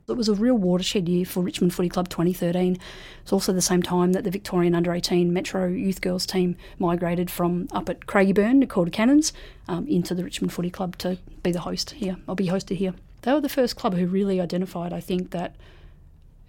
It 0.07 0.17
was 0.17 0.29
a 0.29 0.33
real 0.33 0.55
watershed 0.55 1.07
year 1.07 1.25
for 1.25 1.41
Richmond 1.41 1.73
Footy 1.73 1.89
Club 1.89 2.09
2013. 2.09 2.77
It's 3.21 3.31
also 3.31 3.53
the 3.53 3.61
same 3.61 3.81
time 3.81 4.11
that 4.13 4.23
the 4.23 4.31
Victorian 4.31 4.75
under 4.75 4.93
18 4.93 5.31
Metro 5.31 5.67
Youth 5.67 6.01
Girls 6.01 6.25
team 6.25 6.57
migrated 6.79 7.29
from 7.31 7.67
up 7.71 7.87
at 7.87 8.01
Craigieburn 8.07 8.59
to 8.61 8.67
Calder 8.67 8.91
Cannons 8.91 9.31
um, 9.67 9.87
into 9.87 10.13
the 10.13 10.23
Richmond 10.23 10.51
Footy 10.51 10.69
Club 10.69 10.97
to 10.99 11.17
be 11.43 11.51
the 11.51 11.61
host 11.61 11.91
here. 11.91 12.17
I'll 12.27 12.35
be 12.35 12.47
hosted 12.47 12.77
here. 12.77 12.93
They 13.21 13.31
were 13.31 13.41
the 13.41 13.49
first 13.49 13.75
club 13.75 13.93
who 13.93 14.07
really 14.07 14.41
identified, 14.41 14.91
I 14.91 14.99
think, 14.99 15.31
that 15.31 15.55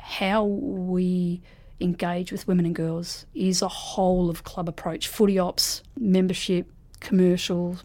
how 0.00 0.44
we 0.44 1.40
engage 1.80 2.32
with 2.32 2.46
women 2.46 2.66
and 2.66 2.74
girls 2.74 3.26
is 3.34 3.62
a 3.62 3.68
whole 3.68 4.30
of 4.30 4.44
club 4.44 4.68
approach 4.68 5.08
footy 5.08 5.38
ops, 5.38 5.82
membership, 5.98 6.70
commercials, 7.00 7.84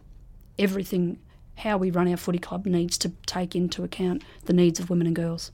everything. 0.58 1.20
How 1.56 1.78
we 1.78 1.90
run 1.90 2.08
our 2.08 2.18
footy 2.18 2.38
club 2.38 2.68
needs 2.68 3.00
to 3.00 3.14
take 3.26 3.56
into 3.56 3.84
account 3.84 4.24
the 4.46 4.54
needs 4.54 4.80
of 4.80 4.92
women 4.92 5.08
and 5.08 5.16
girls. 5.16 5.52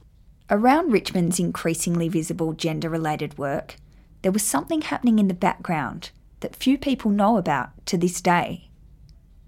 Around 0.50 0.92
Richmond's 0.92 1.40
increasingly 1.40 2.10
visible 2.10 2.52
gender 2.52 2.90
related 2.90 3.38
work, 3.38 3.78
there 4.22 4.32
was 4.32 4.44
something 4.44 4.82
happening 4.82 5.20
in 5.20 5.30
the 5.30 5.34
background 5.34 6.12
that 6.42 6.56
few 6.56 6.78
people 6.78 7.10
know 7.10 7.38
about 7.38 7.70
to 7.86 7.98
this 7.98 8.22
day. 8.22 8.70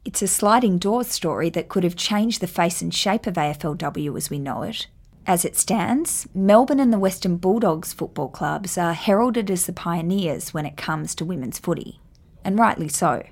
It's 0.05 0.21
a 0.21 0.27
sliding 0.27 0.77
doors 0.77 1.07
story 1.07 1.49
that 1.49 1.67
could 1.67 1.83
have 1.83 1.95
changed 1.95 2.39
the 2.39 2.47
face 2.47 2.81
and 2.81 2.93
shape 2.93 3.27
of 3.27 3.33
AFLW 3.33 4.15
as 4.15 4.29
we 4.29 4.39
know 4.39 4.61
it. 4.61 4.87
As 5.27 5.43
it 5.43 5.57
stands, 5.57 6.27
Melbourne 6.35 6.79
and 6.79 6.93
the 6.93 6.99
Western 6.99 7.37
Bulldogs 7.37 7.93
football 7.93 8.29
clubs 8.29 8.77
are 8.77 8.93
heralded 8.93 9.49
as 9.49 9.65
the 9.65 9.73
pioneers 9.73 10.53
when 10.53 10.67
it 10.67 10.77
comes 10.77 11.15
to 11.15 11.25
women's 11.25 11.57
footy, 11.57 11.99
and 12.43 12.59
rightly 12.59 12.87
so. 12.87 13.23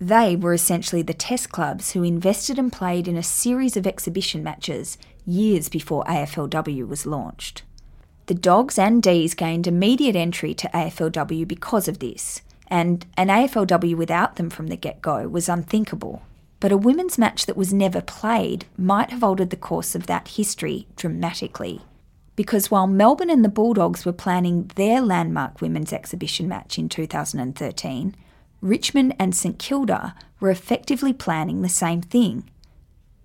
They 0.00 0.34
were 0.34 0.52
essentially 0.52 1.02
the 1.02 1.14
test 1.14 1.52
clubs 1.52 1.92
who 1.92 2.02
invested 2.02 2.58
and 2.58 2.72
played 2.72 3.06
in 3.06 3.16
a 3.16 3.22
series 3.22 3.76
of 3.76 3.86
exhibition 3.86 4.42
matches 4.42 4.98
years 5.24 5.68
before 5.68 6.04
AFLW 6.06 6.88
was 6.88 7.06
launched. 7.06 7.62
The 8.26 8.34
Dogs 8.34 8.76
and 8.76 9.00
D's 9.00 9.34
gained 9.34 9.68
immediate 9.68 10.16
entry 10.16 10.54
to 10.54 10.68
AFLW 10.74 11.46
because 11.46 11.86
of 11.86 12.00
this, 12.00 12.42
and 12.66 13.06
an 13.16 13.28
AFLW 13.28 13.94
without 13.94 14.34
them 14.36 14.50
from 14.50 14.66
the 14.66 14.76
get 14.76 15.00
go 15.00 15.28
was 15.28 15.48
unthinkable. 15.48 16.22
But 16.62 16.70
a 16.70 16.76
women's 16.76 17.18
match 17.18 17.46
that 17.46 17.56
was 17.56 17.72
never 17.72 18.00
played 18.00 18.66
might 18.78 19.10
have 19.10 19.24
altered 19.24 19.50
the 19.50 19.56
course 19.56 19.96
of 19.96 20.06
that 20.06 20.28
history 20.28 20.86
dramatically. 20.94 21.80
Because 22.36 22.70
while 22.70 22.86
Melbourne 22.86 23.30
and 23.30 23.44
the 23.44 23.48
Bulldogs 23.48 24.04
were 24.04 24.12
planning 24.12 24.70
their 24.76 25.00
landmark 25.00 25.60
women's 25.60 25.92
exhibition 25.92 26.46
match 26.46 26.78
in 26.78 26.88
2013, 26.88 28.14
Richmond 28.60 29.16
and 29.18 29.34
St 29.34 29.58
Kilda 29.58 30.14
were 30.38 30.50
effectively 30.50 31.12
planning 31.12 31.62
the 31.62 31.68
same 31.68 32.00
thing. 32.00 32.48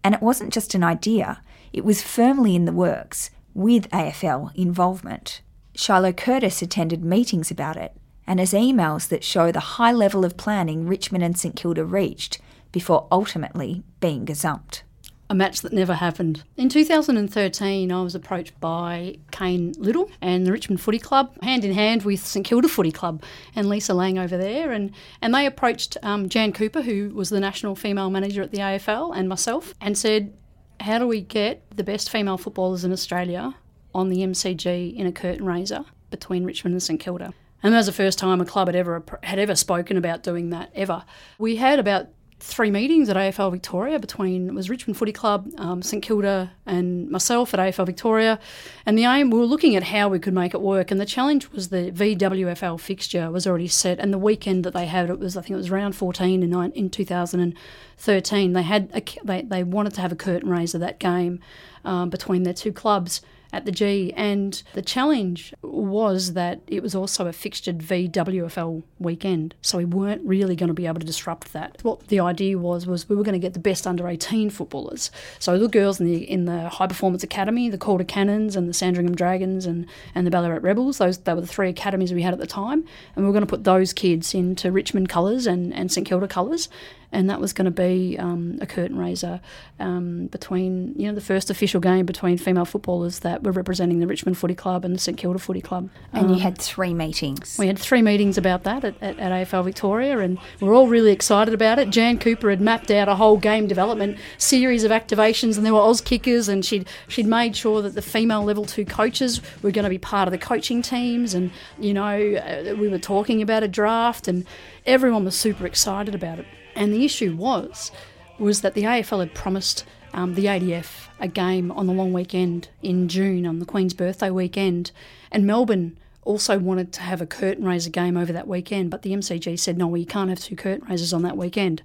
And 0.04 0.16
it 0.16 0.24
wasn't 0.24 0.52
just 0.52 0.74
an 0.74 0.84
idea, 0.84 1.44
it 1.72 1.86
was 1.86 2.02
firmly 2.02 2.56
in 2.56 2.66
the 2.66 2.72
works, 2.72 3.30
with 3.54 3.88
AFL 3.92 4.50
involvement. 4.56 5.42
Shiloh 5.76 6.12
Curtis 6.12 6.64
attended 6.64 7.06
meetings 7.06 7.52
about 7.52 7.78
it 7.78 7.94
and 8.26 8.40
has 8.40 8.54
emails 8.54 9.08
that 9.10 9.24
show 9.24 9.52
the 9.52 9.78
high 9.78 9.92
level 9.92 10.26
of 10.26 10.38
planning 10.38 10.88
Richmond 10.88 11.24
and 11.24 11.38
St 11.38 11.56
Kilda 11.56 11.86
reached 11.86 12.40
before 12.72 13.08
ultimately 13.12 13.84
being 14.00 14.26
gazumped 14.26 14.84
a 15.30 15.36
match 15.36 15.62
that 15.62 15.74
never 15.74 15.96
happened. 15.96 16.44
In 16.56 16.70
2013, 16.70 17.92
I 17.92 18.02
was 18.02 18.16
approached 18.16 18.60
by 18.60 19.18
Kane 19.32 19.74
Little 19.78 20.10
and 20.22 20.46
the 20.46 20.52
Richmond 20.52 20.80
Footy 20.80 21.00
Club, 21.00 21.36
hand 21.44 21.66
in 21.66 21.74
hand 21.74 22.04
with 22.04 22.26
St 22.26 22.46
Kilda 22.46 22.68
Footy 22.68 22.92
Club 22.92 23.24
and 23.56 23.68
Lisa 23.68 23.94
Lang 23.94 24.18
over 24.18 24.38
there. 24.38 24.72
And, 24.72 24.92
and 25.22 25.34
they 25.34 25.46
approached 25.46 25.98
um, 26.02 26.30
Jan 26.30 26.54
Cooper, 26.54 26.82
who 26.82 27.12
was 27.14 27.30
the 27.30 27.40
national 27.40 27.76
female 27.76 28.10
manager 28.10 28.42
at 28.42 28.52
the 28.52 28.60
AFL, 28.60 29.16
and 29.16 29.28
myself, 29.28 29.74
and 29.82 29.98
said, 29.98 30.34
How 30.80 31.00
do 31.00 31.08
we 31.08 31.22
get 31.22 31.70
the 31.76 31.84
best 31.84 32.10
female 32.10 32.38
footballers 32.38 32.86
in 32.86 32.94
Australia 32.94 33.56
on 33.94 34.10
the 34.10 34.20
MCG 34.20 34.96
in 34.96 35.08
a 35.08 35.12
curtain 35.12 35.46
raiser 35.46 35.84
between 36.10 36.46
Richmond 36.46 36.74
and 36.74 36.84
St 36.84 37.00
Kilda? 37.00 37.34
And 37.64 37.74
that 37.74 37.78
was 37.78 37.88
the 37.88 37.92
first 37.92 38.20
time 38.20 38.40
a 38.40 38.46
club 38.46 38.68
had 38.68 38.76
ever 38.76 39.04
had 39.24 39.40
ever 39.40 39.56
spoken 39.56 39.98
about 39.98 40.22
doing 40.22 40.52
that 40.52 40.70
ever. 40.76 41.04
We 41.40 41.56
had 41.56 41.80
about 41.80 42.08
three 42.40 42.70
meetings 42.70 43.10
at 43.10 43.16
AFL 43.16 43.52
Victoria 43.52 43.98
between 44.00 44.50
it 44.50 44.54
was 44.54 44.70
Richmond 44.70 44.98
Footy 44.98 45.12
Club, 45.12 45.50
um, 45.58 45.82
St 45.82 46.04
Kilda, 46.04 46.52
and 46.66 47.10
myself 47.10 47.54
at 47.54 47.60
AFL 47.60 47.86
Victoria. 47.86 48.40
And 48.86 48.98
the 48.98 49.06
aim 49.06 49.32
we 49.32 49.40
were 49.40 49.46
looking 49.46 49.76
at 49.76 49.84
how 49.84 50.08
we 50.10 50.20
could 50.20 50.34
make 50.34 50.54
it 50.54 50.62
work. 50.62 50.92
And 50.92 51.02
the 51.02 51.06
challenge 51.06 51.50
was 51.52 51.70
the 51.70 51.92
VWFL 51.92 52.80
fixture 52.80 53.32
was 53.32 53.48
already 53.48 53.68
set, 53.68 54.00
and 54.00 54.14
the 54.14 54.20
weekend 54.20 54.64
that 54.66 54.74
they 54.74 54.86
had 54.86 55.10
it 55.10 55.20
was 55.20 55.36
I 55.36 55.42
think 55.42 55.52
it 55.52 55.56
was 55.56 55.72
round 55.72 55.96
14 55.96 56.44
in 56.44 56.72
in 56.74 56.90
2013. 56.90 58.54
They 58.54 58.62
had 58.62 58.92
a, 58.94 59.02
they 59.24 59.42
they 59.42 59.64
wanted 59.64 59.94
to 59.96 60.02
have 60.02 60.12
a 60.12 60.16
curtain 60.16 60.50
raiser 60.50 60.78
that 60.78 61.00
game 61.00 61.40
um, 61.84 62.10
between 62.10 62.44
their 62.44 62.54
two 62.54 62.72
clubs 62.72 63.22
at 63.58 63.66
the 63.66 63.72
G. 63.72 64.14
And 64.16 64.62
the 64.74 64.82
challenge 64.82 65.54
was 65.62 66.34
that 66.34 66.62
it 66.68 66.84
was 66.84 66.94
also 66.96 67.26
a 67.26 67.34
fixtured 67.34 67.80
VWFL 67.80 68.84
weekend, 69.00 69.56
so 69.62 69.80
we 69.80 69.86
weren't 69.86 70.22
really 70.24 70.56
going 70.56 70.68
to 70.68 70.74
be 70.74 70.86
able 70.86 71.00
to 71.00 71.06
disrupt 71.06 71.54
that. 71.54 71.80
What 71.82 72.08
the 72.08 72.20
idea 72.20 72.58
was 72.58 72.86
was 72.86 73.10
we 73.10 73.16
were 73.16 73.24
going 73.24 73.34
to 73.34 73.40
get 73.40 73.54
the 73.54 73.60
best 73.60 73.88
under 73.88 74.08
18 74.08 74.52
footballers. 74.52 75.12
So 75.40 75.58
the 75.58 75.68
girls 75.68 76.00
in 76.00 76.06
the 76.06 76.18
in 76.30 76.46
the 76.46 76.70
High 76.70 76.88
Performance 76.88 77.24
Academy, 77.24 77.70
the 77.70 77.78
Calder 77.78 78.04
Cannons 78.04 78.56
and 78.56 78.70
the 78.70 78.74
Sandringham 78.74 79.16
Dragons 79.16 79.66
and, 79.66 79.88
and 80.14 80.26
the 80.26 80.32
Ballarat 80.32 80.60
Rebels, 80.62 81.00
those 81.00 81.18
they 81.18 81.34
were 81.34 81.42
the 81.42 81.48
three 81.48 81.70
academies 81.70 82.14
we 82.14 82.22
had 82.22 82.34
at 82.34 82.40
the 82.40 82.48
time. 82.48 82.86
And 83.16 83.24
we 83.24 83.24
were 83.24 83.34
going 83.34 83.42
to 83.42 83.50
put 83.50 83.64
those 83.64 83.92
kids 83.92 84.36
into 84.36 84.72
Richmond 84.72 85.10
colours 85.10 85.48
and, 85.48 85.74
and 85.74 85.92
St 85.92 86.08
Kilda 86.08 86.28
colours 86.28 86.70
and 87.12 87.30
that 87.30 87.40
was 87.40 87.54
going 87.54 87.66
to 87.66 87.72
be 87.72 88.18
um, 88.20 88.58
a 88.62 88.66
curtain 88.66 88.98
raiser 88.98 89.40
um, 89.80 90.28
between 90.28 90.94
you 90.98 91.08
know 91.08 91.16
the 91.16 91.22
first 91.22 91.50
official 91.50 91.80
game 91.80 92.06
between 92.06 92.38
female 92.38 92.66
footballers 92.66 93.20
that 93.20 93.44
were 93.44 93.52
representing 93.52 94.00
the 94.00 94.08
Richmond 94.08 94.38
Footy 94.38 94.56
Club 94.56 94.84
and 94.84 94.94
the 94.94 95.00
St 95.00 95.18
Kilda 95.18 95.40
Footy 95.40 95.62
Club. 95.62 95.90
And 96.14 96.28
um, 96.28 96.34
you 96.34 96.40
had 96.40 96.58
three 96.58 96.94
meetings. 96.94 97.58
We 97.58 97.68
had 97.68 97.80
three 97.80 98.02
meetings 98.02 98.38
about 98.38 98.64
that 98.64 98.84
at, 98.84 99.02
at, 99.02 99.20
at, 99.20 99.48
AFL 99.48 99.64
Victoria, 99.64 100.20
and 100.20 100.38
we're 100.60 100.74
all 100.74 100.88
really 100.88 101.12
excited 101.12 101.54
about 101.54 101.80
it. 101.80 101.90
Jan 101.90 102.18
Cooper 102.18 102.50
had 102.50 102.62
mapped 102.62 102.92
out 102.92 103.08
a 103.08 103.16
whole 103.16 103.38
game 103.38 103.68
development 103.68 104.18
series 104.38 104.84
of 104.84 104.92
activations, 104.92 105.58
and 105.58 105.66
there 105.66 105.74
were 105.74 105.82
Oz 105.82 106.02
kickers, 106.02 106.48
and 106.48 106.66
she'd 106.66 106.88
she'd 107.08 107.28
made 107.28 107.56
sure 107.56 107.82
that 107.82 107.96
the 107.96 108.02
female 108.02 108.44
level 108.44 108.66
two 108.66 108.86
coaches 108.86 109.42
were 109.62 109.72
going 109.72 109.84
to 109.84 109.90
be 109.90 109.98
part 109.98 110.28
of 110.28 110.32
the 110.32 110.38
coaching 110.38 110.82
teams, 110.82 111.34
and 111.34 111.52
you 111.80 111.94
know 111.94 112.36
uh, 112.36 112.76
we 112.76 112.90
were 112.90 113.00
talking 113.00 113.42
about 113.42 113.64
a 113.64 113.68
draft, 113.68 114.28
and 114.28 114.46
everyone 114.86 115.24
was 115.24 115.36
super 115.38 115.66
excited 115.66 116.14
about 116.14 116.40
it. 116.40 116.46
And 116.78 116.94
the 116.94 117.04
issue 117.04 117.36
was 117.36 117.92
was 118.40 118.62
that 118.62 118.76
the 118.76 118.84
AFL 118.84 119.20
had 119.20 119.34
promised 119.34 119.84
um, 120.14 120.36
the 120.36 120.46
ADF 120.46 121.08
a 121.20 121.28
game 121.28 121.72
on 121.72 121.88
the 121.88 121.94
long 121.94 122.14
weekend 122.14 122.70
in 122.84 123.08
June 123.08 123.48
on 123.48 123.58
the 123.58 123.66
Queen's 123.66 123.96
birthday 123.96 124.30
weekend, 124.30 124.92
and 125.32 125.46
Melbourne 125.46 125.98
also 126.22 126.60
wanted 126.60 126.94
to 126.94 127.02
have 127.02 127.20
a 127.20 127.26
curtain 127.26 127.66
raiser 127.66 127.90
game 127.90 128.16
over 128.16 128.32
that 128.32 128.48
weekend, 128.48 128.92
but 128.92 129.02
the 129.02 129.12
MCG 129.12 129.58
said 129.58 129.78
no, 129.78 129.88
we 129.88 130.06
can't 130.06 130.30
have 130.30 130.40
two 130.40 130.56
curtain 130.56 130.88
raisers 130.88 131.14
on 131.14 131.24
that 131.24 131.36
weekend. 131.36 131.82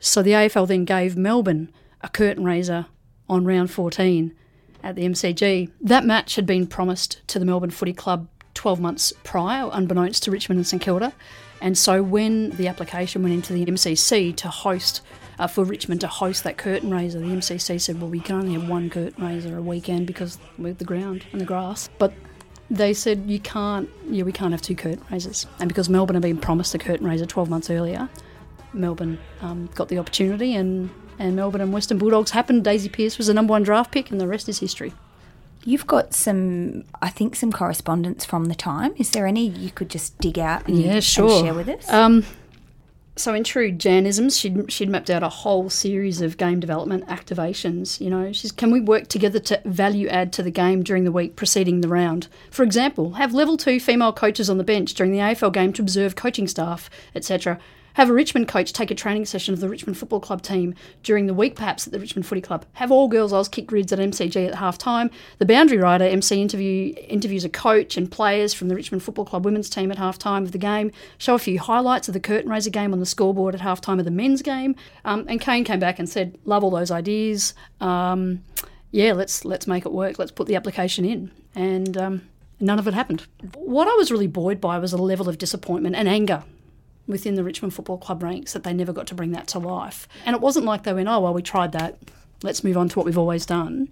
So 0.00 0.20
the 0.20 0.32
AFL 0.32 0.66
then 0.66 0.84
gave 0.84 1.16
Melbourne 1.16 1.70
a 2.00 2.08
curtain 2.08 2.44
raiser 2.44 2.86
on 3.28 3.44
round 3.44 3.70
14 3.70 4.34
at 4.82 4.96
the 4.96 5.04
MCG. 5.04 5.70
That 5.80 6.04
match 6.04 6.34
had 6.34 6.46
been 6.46 6.66
promised 6.66 7.20
to 7.28 7.38
the 7.38 7.44
Melbourne 7.44 7.70
Footy 7.70 7.92
Club 7.92 8.26
12 8.54 8.80
months 8.80 9.12
prior, 9.22 9.70
unbeknownst 9.72 10.24
to 10.24 10.30
Richmond 10.32 10.58
and 10.58 10.66
St 10.66 10.82
Kilda. 10.82 11.12
And 11.62 11.78
so 11.78 12.02
when 12.02 12.50
the 12.50 12.66
application 12.66 13.22
went 13.22 13.34
into 13.36 13.52
the 13.52 13.64
MCC 13.64 14.34
to 14.36 14.48
host, 14.48 15.00
uh, 15.38 15.46
for 15.46 15.64
Richmond 15.64 16.00
to 16.00 16.08
host 16.08 16.42
that 16.42 16.58
curtain 16.58 16.90
raiser, 16.92 17.20
the 17.20 17.26
MCC 17.26 17.80
said, 17.80 18.00
well, 18.00 18.10
we 18.10 18.18
can 18.18 18.34
only 18.34 18.54
have 18.54 18.68
one 18.68 18.90
curtain 18.90 19.24
raiser 19.24 19.56
a 19.56 19.62
weekend 19.62 20.08
because 20.08 20.38
with 20.58 20.78
the 20.78 20.84
ground 20.84 21.24
and 21.30 21.40
the 21.40 21.44
grass. 21.44 21.88
But 22.00 22.12
they 22.68 22.92
said 22.92 23.30
you 23.30 23.38
can't, 23.38 23.88
yeah, 24.08 24.24
we 24.24 24.32
can't 24.32 24.50
have 24.50 24.60
two 24.60 24.74
curtain 24.74 25.04
raisers. 25.08 25.46
And 25.60 25.68
because 25.68 25.88
Melbourne 25.88 26.16
had 26.16 26.22
been 26.22 26.36
promised 26.36 26.74
a 26.74 26.78
curtain 26.78 27.06
raiser 27.06 27.26
12 27.26 27.48
months 27.48 27.70
earlier, 27.70 28.08
Melbourne 28.72 29.20
um, 29.40 29.70
got 29.76 29.86
the 29.86 29.98
opportunity 29.98 30.56
and, 30.56 30.90
and 31.20 31.36
Melbourne 31.36 31.60
and 31.60 31.72
Western 31.72 31.96
Bulldogs 31.96 32.32
happened. 32.32 32.64
Daisy 32.64 32.88
Pearce 32.88 33.18
was 33.18 33.28
the 33.28 33.34
number 33.34 33.52
one 33.52 33.62
draft 33.62 33.92
pick 33.92 34.10
and 34.10 34.20
the 34.20 34.26
rest 34.26 34.48
is 34.48 34.58
history. 34.58 34.94
You've 35.64 35.86
got 35.86 36.12
some, 36.12 36.84
I 37.00 37.08
think, 37.08 37.36
some 37.36 37.52
correspondence 37.52 38.24
from 38.24 38.46
the 38.46 38.54
time. 38.54 38.94
Is 38.96 39.10
there 39.10 39.26
any 39.26 39.46
you 39.46 39.70
could 39.70 39.88
just 39.88 40.18
dig 40.18 40.38
out 40.38 40.66
and, 40.66 40.78
yeah, 40.78 41.00
sure. 41.00 41.30
and 41.30 41.46
share 41.46 41.54
with 41.54 41.68
us? 41.68 41.88
Um, 41.88 42.24
so 43.14 43.34
in 43.34 43.44
true 43.44 43.70
Janisms, 43.70 44.38
she'd, 44.38 44.72
she'd 44.72 44.88
mapped 44.88 45.10
out 45.10 45.22
a 45.22 45.28
whole 45.28 45.68
series 45.68 46.22
of 46.22 46.38
game 46.38 46.60
development 46.60 47.06
activations. 47.06 48.00
You 48.00 48.10
know, 48.10 48.32
she's 48.32 48.50
can 48.50 48.70
we 48.70 48.80
work 48.80 49.08
together 49.08 49.38
to 49.40 49.60
value 49.66 50.08
add 50.08 50.32
to 50.34 50.42
the 50.42 50.50
game 50.50 50.82
during 50.82 51.04
the 51.04 51.12
week 51.12 51.36
preceding 51.36 51.82
the 51.82 51.88
round? 51.88 52.28
For 52.50 52.62
example, 52.62 53.14
have 53.14 53.34
level 53.34 53.56
two 53.56 53.78
female 53.78 54.12
coaches 54.12 54.48
on 54.48 54.56
the 54.56 54.64
bench 54.64 54.94
during 54.94 55.12
the 55.12 55.18
AFL 55.18 55.52
game 55.52 55.72
to 55.74 55.82
observe 55.82 56.16
coaching 56.16 56.48
staff, 56.48 56.88
etc. 57.14 57.58
Have 57.94 58.08
a 58.08 58.14
Richmond 58.14 58.48
coach 58.48 58.72
take 58.72 58.90
a 58.90 58.94
training 58.94 59.26
session 59.26 59.52
of 59.52 59.60
the 59.60 59.68
Richmond 59.68 59.98
Football 59.98 60.20
Club 60.20 60.42
team 60.42 60.74
during 61.02 61.26
the 61.26 61.34
week, 61.34 61.54
perhaps 61.54 61.86
at 61.86 61.92
the 61.92 62.00
Richmond 62.00 62.26
Footy 62.26 62.40
Club. 62.40 62.64
Have 62.74 62.90
all 62.90 63.08
girls 63.08 63.32
Oz 63.32 63.48
kick 63.48 63.66
grids 63.66 63.92
at 63.92 63.98
MCG 63.98 64.48
at 64.48 64.54
half 64.54 64.78
time. 64.78 65.10
The 65.38 65.46
boundary 65.46 65.78
rider 65.78 66.04
MC 66.04 66.40
interview 66.40 66.94
interviews 67.08 67.44
a 67.44 67.48
coach 67.48 67.96
and 67.96 68.10
players 68.10 68.54
from 68.54 68.68
the 68.68 68.74
Richmond 68.74 69.02
Football 69.02 69.26
Club 69.26 69.44
women's 69.44 69.68
team 69.68 69.90
at 69.90 69.98
half 69.98 70.18
time 70.18 70.42
of 70.42 70.52
the 70.52 70.58
game. 70.58 70.90
Show 71.18 71.34
a 71.34 71.38
few 71.38 71.58
highlights 71.58 72.08
of 72.08 72.14
the 72.14 72.20
curtain 72.20 72.50
raiser 72.50 72.70
game 72.70 72.92
on 72.92 73.00
the 73.00 73.06
scoreboard 73.06 73.54
at 73.54 73.60
half 73.60 73.80
time 73.80 73.98
of 73.98 74.04
the 74.04 74.10
men's 74.10 74.42
game. 74.42 74.74
Um, 75.04 75.26
and 75.28 75.40
Kane 75.40 75.64
came 75.64 75.80
back 75.80 75.98
and 75.98 76.08
said, 76.08 76.38
"Love 76.44 76.64
all 76.64 76.70
those 76.70 76.90
ideas. 76.90 77.54
Um, 77.80 78.42
yeah, 78.90 79.12
let's 79.12 79.44
let's 79.44 79.66
make 79.66 79.84
it 79.84 79.92
work. 79.92 80.18
Let's 80.18 80.32
put 80.32 80.46
the 80.46 80.56
application 80.56 81.04
in." 81.04 81.30
And 81.54 81.98
um, 81.98 82.28
none 82.58 82.78
of 82.78 82.88
it 82.88 82.94
happened. 82.94 83.26
What 83.54 83.88
I 83.88 83.94
was 83.96 84.10
really 84.10 84.26
buoyed 84.26 84.60
by 84.60 84.78
was 84.78 84.92
a 84.92 84.96
level 84.96 85.28
of 85.28 85.36
disappointment 85.36 85.96
and 85.96 86.08
anger 86.08 86.44
within 87.06 87.34
the 87.34 87.44
Richmond 87.44 87.74
Football 87.74 87.98
Club 87.98 88.22
ranks 88.22 88.52
that 88.52 88.64
they 88.64 88.72
never 88.72 88.92
got 88.92 89.06
to 89.08 89.14
bring 89.14 89.32
that 89.32 89.48
to 89.48 89.58
life. 89.58 90.08
And 90.24 90.34
it 90.34 90.42
wasn't 90.42 90.66
like 90.66 90.84
they 90.84 90.92
went, 90.92 91.08
oh, 91.08 91.20
well, 91.20 91.34
we 91.34 91.42
tried 91.42 91.72
that. 91.72 91.98
Let's 92.42 92.64
move 92.64 92.76
on 92.76 92.88
to 92.88 92.98
what 92.98 93.06
we've 93.06 93.18
always 93.18 93.46
done. 93.46 93.88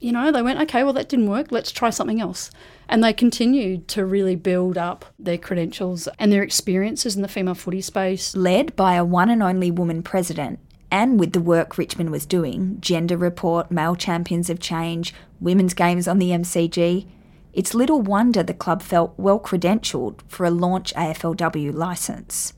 You 0.00 0.10
know, 0.10 0.32
they 0.32 0.42
went, 0.42 0.60
okay, 0.62 0.82
well, 0.82 0.92
that 0.94 1.08
didn't 1.08 1.28
work. 1.28 1.52
Let's 1.52 1.70
try 1.70 1.90
something 1.90 2.20
else. 2.20 2.50
And 2.88 3.04
they 3.04 3.12
continued 3.12 3.86
to 3.88 4.04
really 4.04 4.34
build 4.34 4.76
up 4.76 5.04
their 5.18 5.38
credentials 5.38 6.08
and 6.18 6.32
their 6.32 6.42
experiences 6.42 7.14
in 7.14 7.22
the 7.22 7.28
female 7.28 7.54
footy 7.54 7.80
space. 7.80 8.34
Led 8.34 8.74
by 8.74 8.94
a 8.94 9.04
one 9.04 9.30
and 9.30 9.42
only 9.42 9.70
woman 9.70 10.02
president, 10.02 10.58
and 10.90 11.20
with 11.20 11.32
the 11.32 11.40
work 11.40 11.78
Richmond 11.78 12.10
was 12.10 12.26
doing 12.26 12.78
Gender 12.80 13.16
Report, 13.16 13.70
Male 13.70 13.94
Champions 13.94 14.50
of 14.50 14.58
Change, 14.58 15.14
Women's 15.40 15.72
Games 15.72 16.08
on 16.08 16.18
the 16.18 16.30
MCG 16.30 17.06
it's 17.52 17.74
little 17.74 18.00
wonder 18.00 18.42
the 18.42 18.54
club 18.54 18.82
felt 18.82 19.14
well 19.18 19.38
credentialed 19.38 20.20
for 20.26 20.46
a 20.46 20.50
launch 20.50 20.94
AFLW 20.94 21.74
licence. 21.74 22.54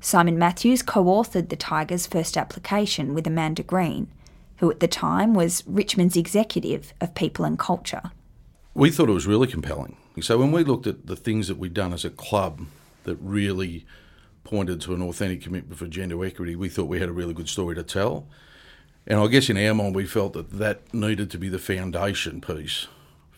Simon 0.00 0.38
Matthews 0.38 0.82
co 0.82 1.04
authored 1.04 1.50
the 1.50 1.56
Tigers' 1.56 2.06
first 2.06 2.38
application 2.38 3.12
with 3.12 3.26
Amanda 3.26 3.62
Green, 3.62 4.08
who 4.56 4.70
at 4.70 4.80
the 4.80 4.88
time 4.88 5.34
was 5.34 5.62
Richmond's 5.66 6.16
executive 6.16 6.94
of 7.00 7.14
people 7.14 7.44
and 7.44 7.58
culture. 7.58 8.10
We 8.72 8.90
thought 8.90 9.10
it 9.10 9.12
was 9.14 9.26
really 9.26 9.46
compelling. 9.46 9.96
So 10.22 10.38
when 10.38 10.52
we 10.52 10.64
looked 10.64 10.86
at 10.86 11.06
the 11.06 11.16
things 11.16 11.48
that 11.48 11.58
we'd 11.58 11.74
done 11.74 11.92
as 11.92 12.04
a 12.04 12.10
club 12.10 12.66
that 13.04 13.16
really 13.16 13.84
pointed 14.44 14.80
to 14.82 14.94
an 14.94 15.02
authentic 15.02 15.42
commitment 15.42 15.78
for 15.78 15.86
gender 15.86 16.24
equity, 16.24 16.56
we 16.56 16.70
thought 16.70 16.88
we 16.88 17.00
had 17.00 17.08
a 17.08 17.12
really 17.12 17.34
good 17.34 17.48
story 17.48 17.74
to 17.74 17.82
tell. 17.82 18.26
And 19.06 19.20
I 19.20 19.26
guess 19.26 19.50
in 19.50 19.58
our 19.58 19.74
mind, 19.74 19.94
we 19.94 20.06
felt 20.06 20.32
that 20.32 20.52
that 20.52 20.92
needed 20.94 21.30
to 21.32 21.38
be 21.38 21.48
the 21.48 21.58
foundation 21.58 22.40
piece 22.40 22.86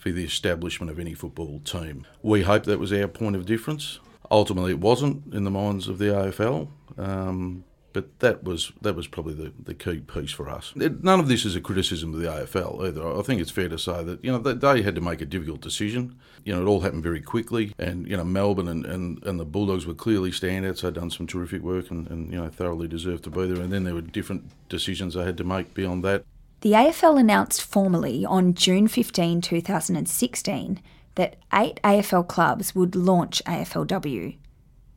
for 0.03 0.11
the 0.11 0.25
establishment 0.25 0.91
of 0.91 0.99
any 0.99 1.15
football 1.15 1.61
team. 1.61 2.05
We 2.23 2.43
hope 2.43 2.65
that 2.65 2.81
was 2.81 2.93
our 2.93 3.07
point 3.07 3.37
of 3.37 3.47
difference. 3.47 4.01
Ultimately, 4.33 4.73
it 4.73 4.81
wasn't 4.81 5.33
in 5.33 5.45
the 5.45 5.51
minds 5.51 5.87
of 5.87 5.99
the 5.99 6.07
AFL. 6.07 6.67
Um, 6.99 7.62
but 7.93 8.19
that 8.21 8.43
was 8.43 8.73
that 8.81 8.97
was 8.97 9.07
probably 9.07 9.35
the, 9.35 9.53
the 9.62 9.75
key 9.75 10.01
piece 10.01 10.33
for 10.33 10.49
us. 10.49 10.73
It, 10.75 11.05
none 11.05 11.21
of 11.21 11.29
this 11.29 11.45
is 11.45 11.55
a 11.55 11.61
criticism 11.61 12.15
of 12.15 12.21
the 12.21 12.27
AFL 12.27 12.88
either. 12.88 13.07
I 13.07 13.23
think 13.23 13.41
it's 13.41 13.51
fair 13.51 13.69
to 13.69 13.79
say 13.79 14.03
that 14.03 14.25
you 14.25 14.33
know 14.33 14.38
they, 14.38 14.55
they, 14.55 14.83
had 14.83 14.95
to 14.95 15.01
make 15.01 15.21
a 15.21 15.27
difficult 15.27 15.61
decision. 15.61 16.19
You 16.45 16.55
know, 16.55 16.62
it 16.62 16.67
all 16.67 16.81
happened 16.81 17.03
very 17.03 17.21
quickly, 17.21 17.73
and 17.79 18.09
you 18.09 18.17
know 18.17 18.25
Melbourne 18.25 18.69
and, 18.69 18.85
and, 18.85 19.23
and 19.25 19.38
the 19.38 19.45
Bulldogs 19.45 19.87
were 19.87 19.95
clearly 19.95 20.31
standouts. 20.31 20.81
They'd 20.81 20.95
done 20.95 21.11
some 21.11 21.27
terrific 21.27 21.62
work 21.62 21.91
and, 21.91 22.09
and 22.11 22.33
you 22.33 22.41
know 22.41 22.49
thoroughly 22.49 22.88
deserved 22.88 23.25
to 23.25 23.31
be 23.31 23.47
there. 23.47 23.62
And 23.62 23.73
then 23.73 23.85
there 23.85 23.95
were 23.95 24.01
different 24.01 24.51
decisions 24.69 25.15
they 25.15 25.25
had 25.25 25.37
to 25.37 25.45
make 25.45 25.75
beyond 25.75 26.03
that. 26.05 26.25
The 26.62 26.75
AFL 26.75 27.18
announced 27.18 27.61
formally 27.61 28.25
on 28.25 28.55
June 28.55 28.87
15, 28.87 29.40
2016, 29.40 30.81
that 31.16 31.35
eight 31.53 31.81
AFL 31.83 32.29
clubs 32.29 32.72
would 32.72 32.94
launch 32.94 33.42
AFLW 33.46 34.37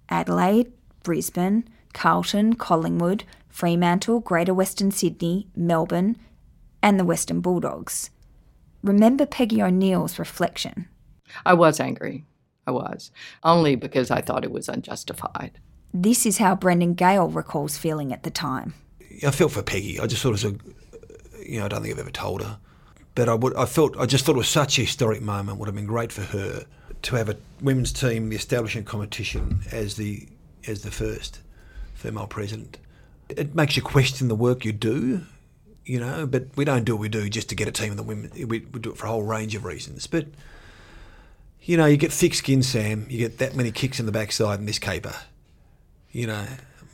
Adelaide, 0.08 0.71
Brisbane, 1.01 1.67
Carlton, 1.91 2.54
Collingwood, 2.54 3.23
Fremantle, 3.49 4.19
Greater 4.19 4.54
Western 4.54 4.91
Sydney, 4.91 5.47
Melbourne, 5.56 6.17
and 6.84 6.99
the 6.99 7.04
Western 7.04 7.41
Bulldogs. 7.41 8.12
Remember 8.84 9.25
Peggy 9.25 9.60
O'Neal's 9.60 10.19
reflection. 10.19 10.88
I 11.47 11.56
was 11.56 11.80
angry. 11.80 12.25
I 12.67 12.71
was. 12.71 13.10
Only 13.43 13.75
because 13.75 14.12
I 14.12 14.21
thought 14.21 14.43
it 14.43 14.51
was 14.51 14.69
unjustified. 14.69 15.60
This 15.91 16.28
is 16.28 16.38
how 16.38 16.56
Brendon 16.56 16.93
Gale 16.93 17.28
recalls 17.28 17.80
feeling 17.80 18.13
at 18.13 18.21
the 18.21 18.30
time. 18.30 18.75
I 19.25 19.32
felt 19.32 19.54
for 19.54 19.63
Peggy. 19.63 19.99
I 19.99 20.06
just 20.06 20.21
sort 20.21 20.43
of 20.43 20.62
you 21.45 21.60
know, 21.60 21.65
I 21.65 21.67
don't 21.67 21.81
think 21.81 21.93
I've 21.93 21.99
ever 21.99 22.12
told 22.12 22.41
her. 22.41 22.60
But 23.15 23.29
I 23.29 23.34
would, 23.34 23.55
I 23.55 23.65
felt, 23.65 23.97
I 23.97 24.05
just 24.05 24.25
thought 24.25 24.36
it 24.36 24.39
was 24.39 24.49
such 24.49 24.77
a 24.77 24.81
historic 24.81 25.21
moment. 25.21 25.58
Would 25.58 25.67
have 25.67 25.75
been 25.75 25.86
great 25.86 26.12
for 26.12 26.21
her 26.21 26.65
to 27.03 27.15
have 27.15 27.29
a 27.29 27.38
women's 27.62 27.93
team, 27.93 28.29
the 28.29 28.36
establishing 28.36 28.84
competition, 28.84 29.62
as 29.71 29.95
the 29.95 30.27
as 30.67 30.81
the 30.81 30.91
first 30.91 31.39
female 31.93 32.27
president. 32.27 32.77
It 33.29 33.55
makes 33.55 33.75
you 33.77 33.81
question 33.81 34.27
the 34.27 34.36
work 34.36 34.65
you 34.65 34.73
do, 34.73 35.21
you 35.86 35.99
know. 35.99 36.27
But 36.27 36.47
we 36.55 36.65
don't 36.65 36.84
do 36.84 36.95
what 36.95 37.01
we 37.01 37.10
do 37.10 37.29
just 37.29 37.49
to 37.49 37.55
get 37.55 37.67
a 37.67 37.71
team 37.71 37.91
of 37.91 37.97
the 37.97 38.03
women. 38.03 38.31
We, 38.36 38.45
we 38.45 38.60
do 38.60 38.91
it 38.91 38.97
for 38.97 39.05
a 39.05 39.10
whole 39.10 39.23
range 39.23 39.55
of 39.55 39.63
reasons. 39.63 40.08
But 40.08 40.27
you 41.62 41.77
know, 41.77 41.86
you 41.86 41.97
get 41.97 42.12
thick 42.12 42.34
skin, 42.34 42.63
Sam. 42.63 43.08
You 43.10 43.17
get 43.17 43.38
that 43.39 43.55
many 43.55 43.71
kicks 43.71 43.99
in 43.99 44.05
the 44.05 44.12
backside 44.12 44.60
in 44.60 44.65
this 44.65 44.79
caper. 44.79 45.15
You 46.12 46.27
know, 46.27 46.45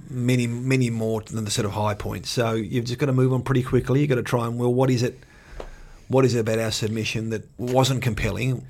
many, 0.09 0.47
many 0.47 0.89
more 0.89 1.21
than 1.21 1.45
the 1.45 1.51
sort 1.51 1.65
of 1.65 1.71
high 1.71 1.93
points. 1.93 2.29
So 2.29 2.53
you've 2.53 2.85
just 2.85 2.99
got 2.99 3.07
to 3.07 3.13
move 3.13 3.33
on 3.33 3.41
pretty 3.41 3.63
quickly. 3.63 4.01
You've 4.01 4.09
got 4.09 4.15
to 4.15 4.23
try 4.23 4.45
and, 4.47 4.59
well, 4.59 4.73
what 4.73 4.89
is 4.89 5.03
it? 5.03 5.19
What 6.07 6.25
is 6.25 6.35
it 6.35 6.39
about 6.39 6.59
our 6.59 6.71
submission 6.71 7.29
that 7.29 7.47
wasn't 7.57 8.01
compelling? 8.01 8.65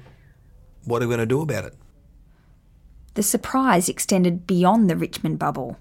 What 0.86 1.02
are 1.02 1.08
we 1.08 1.16
going 1.16 1.20
to 1.20 1.26
do 1.26 1.42
about 1.42 1.66
it? 1.66 1.76
The 3.16 3.24
surprise 3.24 3.90
extended 3.90 4.46
beyond 4.46 4.90
the 4.90 4.96
Richmond 4.96 5.40
bubble. 5.40 5.78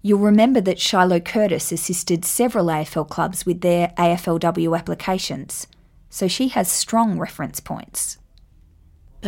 You'll 0.00 0.20
remember 0.20 0.60
that 0.62 0.80
Shiloh 0.80 1.20
Curtis 1.20 1.70
assisted 1.70 2.24
several 2.24 2.66
AFL 2.66 3.08
clubs 3.08 3.44
with 3.44 3.60
their 3.60 3.88
AFLW 3.98 4.76
applications, 4.76 5.66
so 6.08 6.28
she 6.28 6.48
has 6.48 6.70
strong 6.70 7.18
reference 7.18 7.60
points 7.60 8.18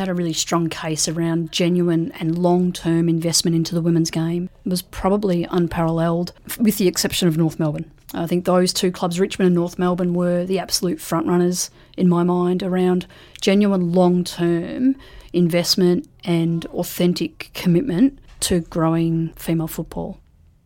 had 0.01 0.09
a 0.09 0.15
really 0.15 0.33
strong 0.33 0.69
case 0.69 1.09
around 1.09 1.53
genuine 1.53 2.13
and 2.13 2.39
long 2.39 2.73
term 2.73 3.09
investment 3.09 3.57
into 3.57 3.75
the 3.75 3.83
women's 3.83 4.11
game. 4.11 4.51
It 4.65 4.69
was 4.69 4.83
probably 4.83 5.45
unparalleled, 5.51 6.33
with 6.59 6.79
the 6.79 6.89
exception 6.89 7.29
of 7.29 7.37
North 7.37 7.59
Melbourne. 7.59 7.91
I 8.13 8.27
think 8.27 8.45
those 8.45 8.73
two 8.73 8.93
clubs, 8.93 9.19
Richmond 9.19 9.49
and 9.49 9.55
North 9.55 9.79
Melbourne, 9.79 10.15
were 10.15 10.45
the 10.45 10.59
absolute 10.59 10.99
frontrunners 10.99 11.71
in 11.97 12.09
my 12.09 12.23
mind 12.23 12.63
around 12.63 13.07
genuine 13.41 13.93
long 13.93 14.25
term 14.25 14.97
investment 15.33 16.09
and 16.23 16.65
authentic 16.67 17.51
commitment 17.55 18.19
to 18.41 18.61
growing 18.61 19.33
female 19.35 19.67
football. 19.67 20.21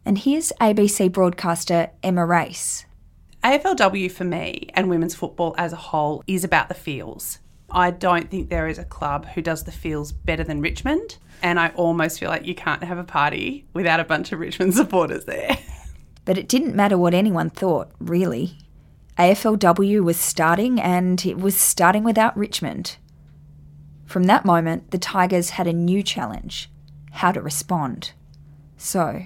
And 0.04 0.18
here's 0.18 0.52
ABC 0.60 1.10
broadcaster 1.12 1.90
Emma 2.02 2.26
Race. 2.26 2.84
AFLW 3.44 4.10
for 4.10 4.24
me 4.24 4.68
and 4.74 4.90
women's 4.90 5.14
football 5.14 5.54
as 5.56 5.72
a 5.72 5.76
whole 5.76 6.24
is 6.26 6.44
about 6.44 6.68
the 6.68 6.74
feels. 6.74 7.38
I 7.70 7.90
don't 7.90 8.30
think 8.30 8.48
there 8.48 8.68
is 8.68 8.78
a 8.78 8.84
club 8.84 9.26
who 9.26 9.42
does 9.42 9.64
the 9.64 9.72
feels 9.72 10.12
better 10.12 10.44
than 10.44 10.60
Richmond. 10.60 11.18
And 11.42 11.60
I 11.60 11.68
almost 11.70 12.18
feel 12.18 12.30
like 12.30 12.46
you 12.46 12.54
can't 12.54 12.82
have 12.82 12.98
a 12.98 13.04
party 13.04 13.66
without 13.72 14.00
a 14.00 14.04
bunch 14.04 14.32
of 14.32 14.40
Richmond 14.40 14.74
supporters 14.76 15.24
there. 15.24 15.58
But 16.24 16.38
it 16.38 16.48
didn't 16.48 16.74
matter 16.74 16.98
what 16.98 17.14
anyone 17.14 17.50
thought, 17.50 17.90
really. 17.98 18.58
AFLW 19.18 20.02
was 20.02 20.16
starting, 20.16 20.80
and 20.80 21.24
it 21.24 21.38
was 21.38 21.56
starting 21.56 22.04
without 22.04 22.36
Richmond. 22.36 22.96
From 24.06 24.24
that 24.24 24.44
moment, 24.44 24.90
the 24.90 24.98
Tigers 24.98 25.50
had 25.50 25.66
a 25.66 25.72
new 25.72 26.02
challenge 26.02 26.70
how 27.12 27.32
to 27.32 27.42
respond. 27.42 28.12
So, 28.76 29.24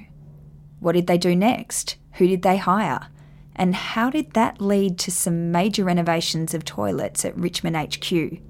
what 0.81 0.93
did 0.93 1.07
they 1.07 1.19
do 1.19 1.37
next? 1.37 1.97
Who 2.15 2.27
did 2.27 2.43
they 2.43 2.57
hire? 2.57 3.09
And 3.55 3.75
how 3.75 4.11
did 4.11 4.33
that 4.33 4.61
lead 4.61 4.99
to 5.01 5.11
some 5.11 5.53
major 5.53 5.85
renovations 5.85 6.55
of 6.55 6.65
toilets 6.65 7.25
at 7.25 7.37
Richmond 7.37 7.77
HQ? 7.77 8.41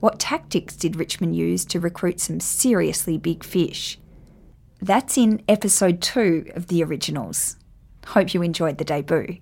What 0.00 0.18
tactics 0.18 0.76
did 0.76 0.96
Richmond 0.96 1.36
use 1.36 1.64
to 1.66 1.80
recruit 1.80 2.20
some 2.20 2.40
seriously 2.40 3.16
big 3.16 3.44
fish? 3.44 3.98
That's 4.82 5.16
in 5.16 5.42
episode 5.48 6.02
two 6.02 6.50
of 6.54 6.66
the 6.66 6.82
originals. 6.84 7.56
Hope 8.08 8.34
you 8.34 8.42
enjoyed 8.42 8.78
the 8.78 8.84
debut. 8.84 9.38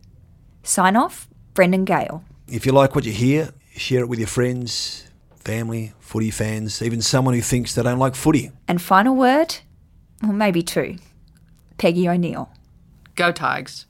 Sign 0.62 0.94
off, 0.94 1.28
Brendon 1.54 1.84
Gale. 1.84 2.22
If 2.46 2.64
you 2.64 2.72
like 2.72 2.94
what 2.94 3.04
you 3.04 3.12
hear, 3.12 3.50
share 3.74 4.00
it 4.00 4.08
with 4.08 4.20
your 4.20 4.28
friends, 4.28 5.10
family, 5.34 5.94
footy 5.98 6.30
fans, 6.30 6.80
even 6.82 7.02
someone 7.02 7.34
who 7.34 7.40
thinks 7.40 7.74
they 7.74 7.82
don't 7.82 7.98
like 7.98 8.14
footy. 8.14 8.52
And 8.68 8.80
final 8.80 9.16
word, 9.16 9.56
or 10.22 10.32
maybe 10.32 10.62
two 10.62 10.98
Peggy 11.78 12.08
O'Neal. 12.08 12.52
Go 13.16 13.32
Tigers. 13.32 13.86